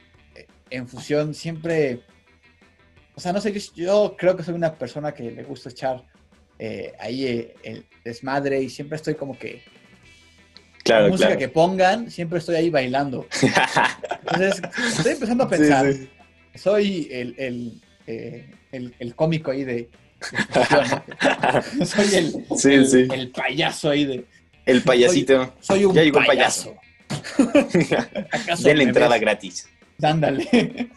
[0.70, 2.02] en fusión siempre,
[3.22, 6.04] o sea, no sé, yo, yo creo que soy una persona que le gusta echar
[6.58, 11.40] eh, ahí eh, el desmadre y siempre estoy como que la Claro, música claro.
[11.40, 13.28] que pongan, siempre estoy ahí bailando.
[14.32, 14.60] Entonces,
[14.98, 16.10] estoy empezando a pensar, sí.
[16.56, 19.88] soy el, el, eh, el- el cómico ahí de.
[21.86, 22.74] Soy el, Sí,
[23.14, 24.26] el- payaso ahí de,
[24.66, 25.54] El payasito.
[25.60, 26.76] soy un Ya payaso.
[28.32, 29.22] ¿Acaso Denle me entrada ves?
[29.22, 29.70] gratis.
[30.00, 30.90] Dándale.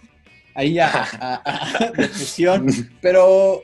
[0.55, 2.67] Ahí a, a- a- de fusión.
[3.01, 3.63] Pero,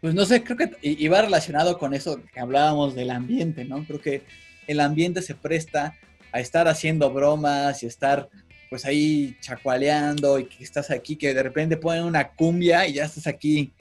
[0.00, 3.84] pues no sé, creo que iba relacionado con eso que hablábamos del ambiente, ¿no?
[3.84, 4.22] Creo que
[4.66, 5.94] el ambiente se presta
[6.32, 8.28] a estar haciendo bromas y estar
[8.70, 13.04] pues ahí chacualeando y que estás aquí, que de repente ponen una cumbia y ya
[13.04, 13.72] estás aquí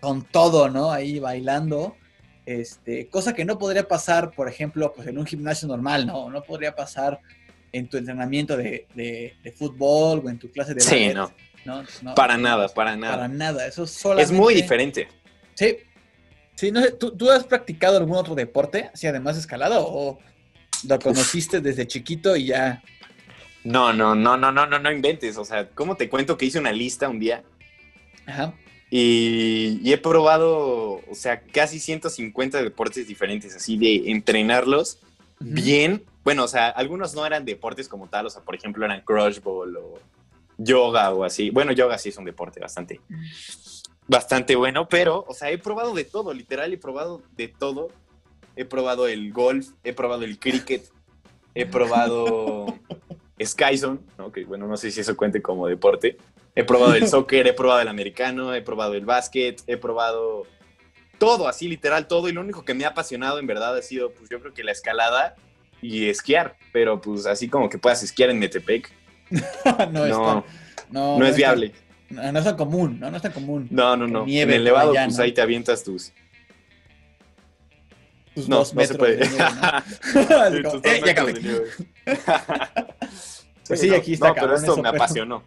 [0.00, 0.90] con todo, ¿no?
[0.90, 1.96] Ahí bailando.
[2.44, 6.28] Este, cosa que no podría pasar, por ejemplo, pues en un gimnasio normal, ¿no?
[6.28, 7.20] No podría pasar
[7.74, 11.32] en tu entrenamiento de, de- de fútbol o en tu clase de Sí, ballet, no.
[11.64, 11.84] ¿no?
[12.02, 13.16] No, Para nada, para nada.
[13.16, 13.66] Para nada.
[13.66, 14.32] Eso Es solamente...
[14.34, 15.08] muy diferente.
[15.54, 15.76] Sí.
[16.56, 20.18] Sí, no sé, ¿tú, tú has practicado algún otro deporte, así además de escalada, o
[20.86, 22.82] lo conociste desde chiquito y ya?
[23.64, 25.36] No, no, no, no, no, no, no inventes.
[25.38, 27.42] O sea, ¿cómo te cuento que hice una lista un día?
[28.26, 28.54] Ajá.
[28.90, 34.98] Y, y he probado, o sea, casi 150 deportes diferentes, así de entrenarlos
[35.40, 36.04] bien.
[36.24, 39.40] Bueno, o sea, algunos no eran deportes como tal, o sea, por ejemplo, eran crush
[39.40, 39.98] ball o
[40.56, 41.50] yoga o así.
[41.50, 43.00] Bueno, yoga sí es un deporte bastante,
[44.08, 47.88] bastante bueno, pero, o sea, he probado de todo, literal, he probado de todo.
[48.56, 50.88] He probado el golf, he probado el cricket,
[51.54, 52.78] he probado
[53.44, 54.30] Skyzone, ¿no?
[54.30, 56.16] que bueno, no sé si eso cuente como deporte.
[56.54, 60.46] He probado el soccer, he probado el americano, he probado el básquet, he probado
[61.18, 62.28] todo, así literal todo.
[62.28, 64.62] Y lo único que me ha apasionado en verdad ha sido, pues yo creo que
[64.62, 65.34] la escalada
[65.86, 66.56] y esquiar.
[66.72, 68.90] Pero pues así como que puedas esquiar en Metepec,
[69.92, 70.44] no, es no, tan-
[70.90, 71.72] no, no es viable.
[72.10, 73.10] no, no es tan común, ¿no?
[73.10, 73.68] No es tan común.
[73.70, 74.24] No, no, no.
[74.24, 76.12] Nieve en el Nevado, por allá, pues ahí te avientas tus...
[78.34, 79.16] Tus No, dos no se metros puede.
[79.16, 79.44] de nieve,
[80.84, 81.34] "Eh, ya metros acabé".
[83.66, 85.44] Pues sí, aquí está No, pero esto eso, me pero- apasionó.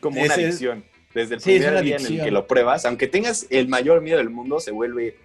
[0.00, 0.84] Como una es- adicción.
[1.14, 4.00] Desde el Sí, es primer día en el que lo pruebas, aunque tengas el mayor
[4.00, 5.18] miedo del mundo, se vuelve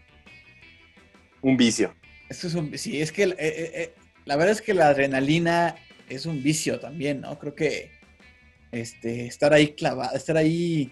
[1.41, 1.93] un vicio.
[2.29, 3.93] Esto es un, sí, es que eh, eh, eh,
[4.25, 5.75] la verdad es que la adrenalina
[6.09, 7.39] es un vicio también, ¿no?
[7.39, 7.91] Creo que
[8.71, 10.91] este, estar ahí clavado, estar ahí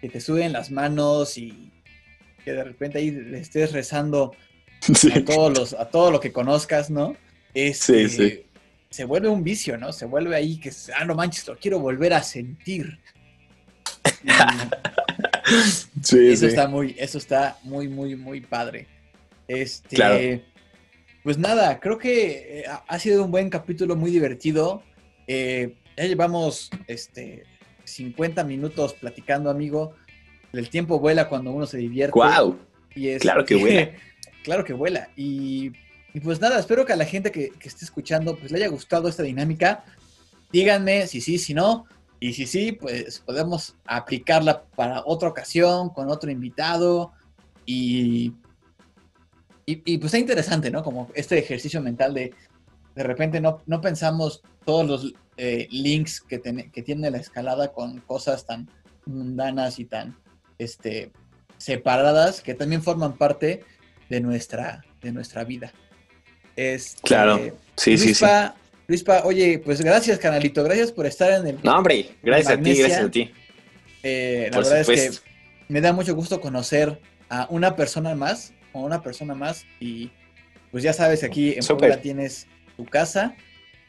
[0.00, 1.70] que te suben las manos y
[2.44, 4.34] que de repente ahí le estés rezando
[5.14, 7.16] a todos los, a todo lo que conozcas, ¿no?
[7.52, 8.42] Este, Sí, sí.
[8.88, 9.92] Se vuelve un vicio, ¿no?
[9.92, 12.98] Se vuelve ahí que, ah, no manches, lo quiero volver a sentir.
[16.02, 18.86] Sí, eso está muy, eso está muy, muy, muy padre.
[19.48, 20.40] Este, Claro.
[21.22, 24.82] Pues nada, creo que eh, ha- sido un buen capítulo, muy divertido.
[25.26, 27.44] Eh, ya llevamos este,
[27.84, 29.92] 50 minutos platicando, amigo.
[30.52, 32.12] El tiempo vuela cuando uno se divierte.
[32.12, 32.58] ¡Guau!
[32.94, 33.90] Y es- Claro que vuela.
[34.44, 35.08] claro que vuela.
[35.14, 35.72] Y,
[36.14, 38.68] y pues nada, espero que a la gente que, que esté escuchando pues le haya
[38.68, 39.84] gustado esta dinámica.
[40.52, 41.86] Díganme si sí, si no.
[42.18, 47.12] Y si sí, pues podemos aplicarla para otra ocasión, con otro invitado.
[47.66, 48.32] Y,
[49.66, 50.82] y, y, pues está interesante, ¿no?
[50.82, 52.32] Como este ejercicio mental de
[52.94, 56.40] de repente no, no pensamos todos los eh, links que,
[56.72, 58.68] que tiene la escalada con cosas tan
[59.06, 60.16] mundanas y tan
[60.58, 61.10] este,
[61.56, 63.64] separadas que también forman parte
[64.08, 65.72] de nuestra, de nuestra vida.
[66.56, 67.38] Este, claro,
[67.76, 68.26] sí, sí, sí.
[68.86, 71.58] Luispa, oye, pues gracias, canalito, gracias por estar en el.
[71.62, 73.32] No, hombre, gracias a ti, gracias a ti.
[74.02, 75.10] Eh, la verdad es que
[75.68, 80.10] me da mucho gusto conocer a una persona más, a una persona más, y
[80.70, 82.46] pues ya sabes, aquí en Puebla tienes
[82.76, 83.34] tu casa.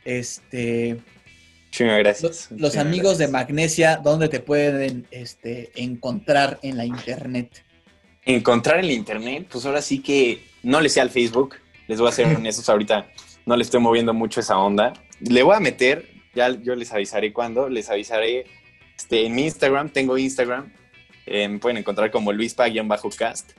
[0.03, 0.97] Este.
[1.67, 2.49] Muchas gracias.
[2.51, 7.63] Los, amigos de Magnesia, ¿dónde te pueden este, encontrar en la internet?
[8.25, 11.55] Encontrar en la internet, pues ahora sí que no les sea al Facebook,
[11.87, 13.07] les voy a ser honestos ahorita,
[13.45, 14.93] no le estoy moviendo mucho esa onda.
[15.21, 18.45] Le voy a meter, ya yo les avisaré cuándo, les avisaré
[18.97, 20.73] este, en mi Instagram, tengo Instagram,
[21.25, 23.51] eh, me pueden encontrar como luispa-cast,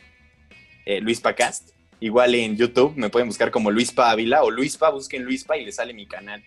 [0.87, 1.71] eh, luispa-cast.
[2.01, 5.77] Igual en YouTube me pueden buscar como Luispa Ávila o Luispa, busquen Luispa y les
[5.77, 6.43] sale mi canal.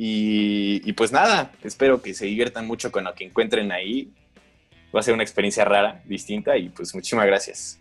[0.00, 4.12] Y, pues nada, espero que se diviertan mucho con lo que encuentren ahí.
[4.94, 7.80] Va a ser una experiencia rara, distinta y pues muchísimas gracias.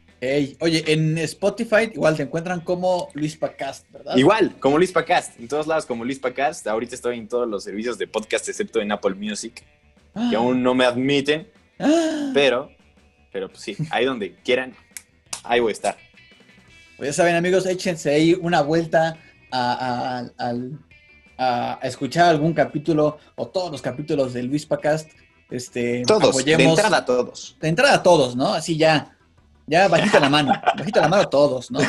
[0.59, 4.17] oye, en Spotify igual te encuentran como Luis Pacast, ¿verdad?
[4.17, 6.65] Igual, como Luis Pacast, en todos lados como Luis Pacast.
[6.65, 9.63] Ahorita estoy en todos los servicios de podcast excepto en Apple Music,
[10.13, 10.37] que ah.
[10.37, 11.47] aún no me admiten,
[11.79, 12.31] ah.
[12.33, 12.71] pero,
[13.31, 14.75] pero pues sí, ahí donde quieran,
[15.47, 15.97] ahí voy a estar.
[16.97, 19.17] Pues ya saben, amigos, échense ahí una vuelta
[19.51, 20.25] a,
[21.83, 25.09] escuchar algún capítulo o todos los capítulos del Luis Pacast.
[25.49, 27.55] Este, todos, de entrada a todos.
[27.61, 28.53] De entrada a todos, ¿no?
[28.53, 29.15] Así ya,
[29.67, 31.79] ya bajita la mano, bajita la mano todos, ¿no?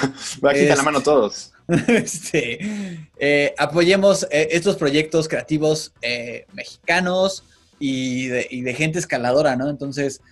[0.40, 1.52] bajita la mano todos.
[1.88, 7.44] Este, eh, apoyemos eh, estos proyectos creativos eh, mexicanos
[7.78, 9.68] y de, y de, gente escaladora, ¿no?
[9.68, 10.22] Entonces,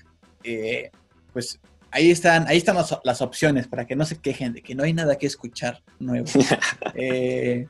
[1.34, 1.60] pues
[1.96, 4.92] ahí están, ahí están las, opciones para que no se quejen de que no hay
[4.92, 6.26] nada que escuchar nuevo.
[6.94, 7.66] Eh,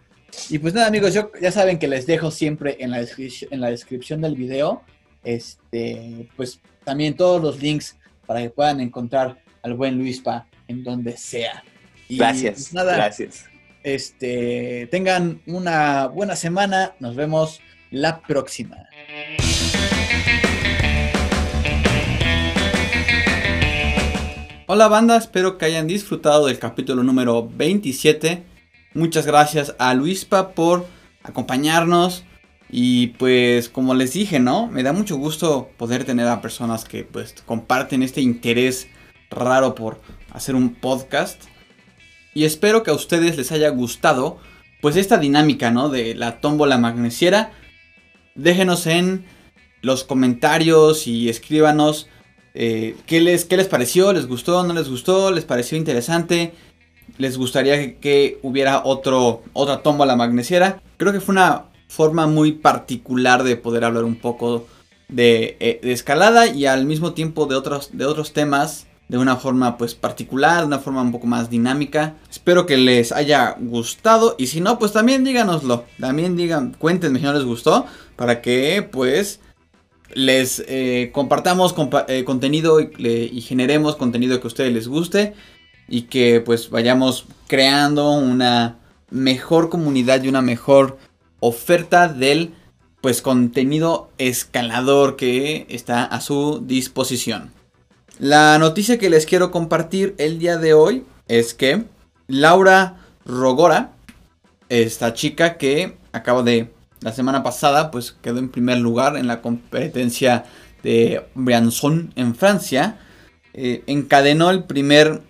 [0.51, 3.71] y pues nada, amigos, yo, ya saben que les dejo siempre en la, en la
[3.71, 4.83] descripción del video,
[5.25, 7.97] este, pues también todos los links
[8.27, 11.63] para que puedan encontrar al buen Luispa en donde sea.
[12.09, 12.71] gracias.
[12.73, 13.45] Pues gracias.
[13.83, 16.95] Este, tengan una buena semana.
[16.99, 17.61] Nos vemos
[17.91, 18.89] la próxima.
[24.69, 28.43] Hola banda, espero que hayan disfrutado del capítulo número 27.
[28.95, 30.89] Muchas gracias a Luispa por
[31.23, 32.25] acompañarnos.
[32.69, 34.67] Y pues como les dije, ¿no?
[34.67, 38.89] Me da mucho gusto poder tener a personas que pues comparten este interés
[39.31, 40.01] raro por
[40.33, 41.41] hacer un podcast.
[42.35, 44.41] Y espero que a ustedes les haya gustado
[44.81, 45.91] pues esta dinámica, ¿no?
[45.91, 47.53] De la tómbola magnesiera.
[48.35, 49.27] Déjenos en
[49.81, 52.09] los comentarios y escríbanos
[52.57, 54.13] eh, ¿qué, les, ¿Qué les pareció?
[54.13, 54.65] ¿Les gustó?
[54.65, 55.31] ¿No les gustó?
[55.31, 56.53] ¿Les pareció interesante?
[57.19, 60.83] ¿Les gustaría que, hubiera otro, otra tómbola magnesiera?
[60.97, 64.67] Creo que fue una forma muy particular de poder hablar un poco
[65.09, 69.77] de, eh, escalada y al mismo tiempo de otros, de otros temas de una forma
[69.77, 72.15] pues particular, de una forma un poco más dinámica.
[72.31, 77.25] Espero que les haya gustado y si no pues también díganoslo, también digan, cuéntenme si
[77.25, 77.87] no les gustó
[78.17, 79.41] para que pues
[80.15, 81.75] les eh, compartamos
[82.09, 85.35] eh, contenido y, generemos contenido que a ustedes les guste
[85.89, 88.79] y que pues vayamos creando una
[89.11, 90.99] mejor comunidad y una mejor
[91.41, 92.55] oferta del
[93.01, 97.53] pues contenido escalador que está a su disposición.
[98.19, 101.85] La noticia que les quiero compartir el día de hoy es que
[102.27, 103.93] Laura Rogora,
[104.69, 106.71] esta chica que acabo de
[107.01, 110.45] la semana pasada pues quedó en primer lugar en la competencia
[110.83, 112.99] de Briançon en Francia.
[113.55, 115.23] Eh, encadenó el primer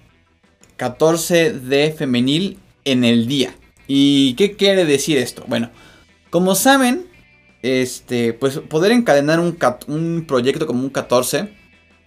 [0.77, 3.55] 14 de femenil en el día.
[3.87, 5.45] ¿Y qué quiere decir esto?
[5.47, 5.71] Bueno,
[6.31, 7.07] como saben,
[7.63, 9.57] este, pues poder encadenar un,
[9.87, 11.49] un proyecto como un 14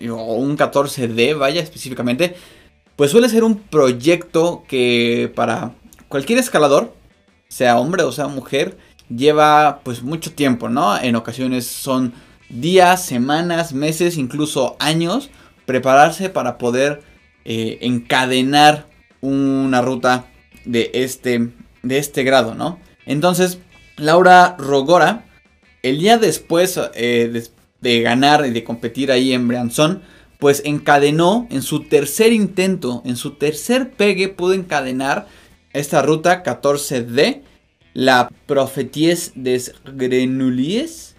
[0.09, 2.35] o un 14D, vaya específicamente,
[2.95, 5.73] pues suele ser un proyecto que para
[6.07, 6.93] cualquier escalador,
[7.47, 8.77] sea hombre o sea mujer,
[9.09, 10.99] lleva pues mucho tiempo, ¿no?
[10.99, 12.13] En ocasiones son
[12.49, 15.29] días, semanas, meses, incluso años
[15.65, 17.01] prepararse para poder
[17.45, 18.87] eh, encadenar
[19.21, 20.25] una ruta
[20.65, 21.49] de este,
[21.83, 22.79] de este grado, ¿no?
[23.05, 23.59] Entonces,
[23.97, 25.25] Laura Rogora,
[25.83, 27.47] el día después eh, de,
[27.81, 30.01] de, ganar y de competir ahí en Brianzón,
[30.39, 35.27] pues encadenó en su tercer intento, en su tercer pegue, pudo encadenar
[35.73, 37.41] esta ruta 14D
[37.93, 41.15] la Profeties des Grenouilles.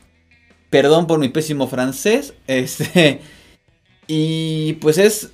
[0.70, 2.34] Perdón por mi pésimo francés.
[2.46, 3.20] Este,
[4.06, 5.30] y pues es,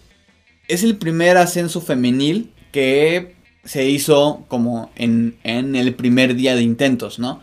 [0.69, 6.63] es el primer ascenso femenil que se hizo como en, en el primer día de
[6.63, 7.43] intentos, ¿no?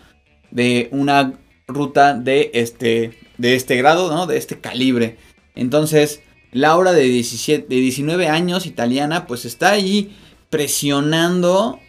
[0.51, 1.33] De una
[1.67, 4.25] ruta de este, de este grado, ¿no?
[4.25, 5.17] De este calibre.
[5.55, 6.21] Entonces,
[6.51, 10.15] Laura de, 17, de 19 años, italiana, pues está ahí
[10.49, 11.79] presionando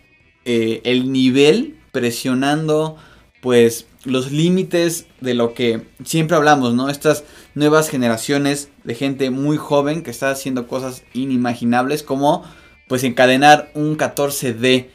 [0.45, 2.97] eh, el nivel, presionando
[3.41, 6.91] pues los límites de lo que siempre hablamos, ¿no?
[6.91, 7.25] Estas
[7.55, 12.45] nuevas generaciones de gente muy joven que está haciendo cosas inimaginables como
[12.89, 14.89] pues encadenar un 14D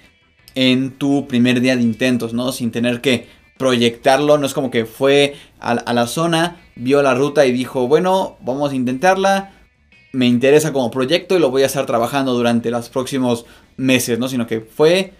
[0.55, 2.51] en tu primer día de intentos, ¿no?
[2.51, 3.27] Sin tener que
[3.57, 7.87] proyectarlo, no es como que fue a, a la zona, vio la ruta y dijo,
[7.87, 9.53] bueno, vamos a intentarla,
[10.11, 13.45] me interesa como proyecto y lo voy a estar trabajando durante los próximos
[13.77, 14.27] meses, ¿no?
[14.27, 15.13] Sino que fue,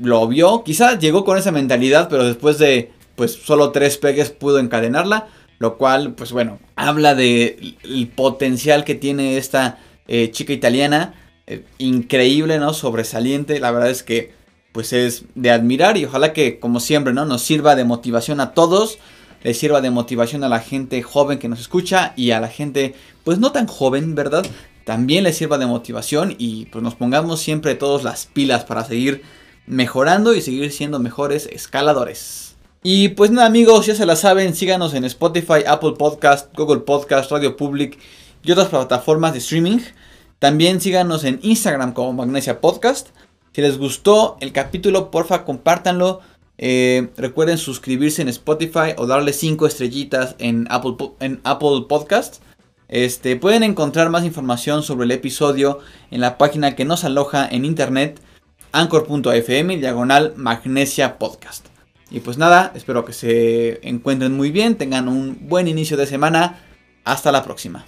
[0.00, 4.58] lo vio, quizás llegó con esa mentalidad, pero después de pues solo tres pegues pudo
[4.58, 5.28] encadenarla,
[5.58, 9.78] lo cual, pues bueno, habla de el potencial que tiene esta
[10.08, 11.14] eh, chica italiana,
[11.46, 12.72] eh, increíble, ¿no?
[12.72, 14.32] Sobresaliente, la verdad es que
[14.72, 17.26] pues es de admirar y ojalá que como siempre, ¿no?
[17.26, 18.98] Nos sirva de motivación a todos
[19.42, 22.94] le sirva de motivación a la gente joven que nos escucha y a la gente
[23.24, 24.44] pues no tan joven, ¿verdad?
[24.84, 29.22] También le sirva de motivación y pues nos pongamos siempre todos las pilas para seguir
[29.66, 32.56] mejorando y seguir siendo mejores escaladores.
[32.82, 37.30] Y pues nada amigos, ya se la saben, síganos en Spotify, Apple Podcast, Google Podcast,
[37.30, 37.98] Radio Public
[38.42, 39.78] y otras plataformas de streaming.
[40.38, 43.08] También síganos en Instagram como Magnesia Podcast.
[43.52, 46.20] Si les gustó el capítulo, porfa, compártanlo
[46.62, 52.42] eh, recuerden suscribirse en Spotify o darle 5 estrellitas en Apple, en Apple Podcast.
[52.88, 55.78] Este, pueden encontrar más información sobre el episodio
[56.10, 58.20] en la página que nos aloja en internet
[58.72, 61.66] anchor.fm diagonal magnesia podcast.
[62.10, 66.60] Y pues nada, espero que se encuentren muy bien, tengan un buen inicio de semana.
[67.04, 67.84] Hasta la próxima.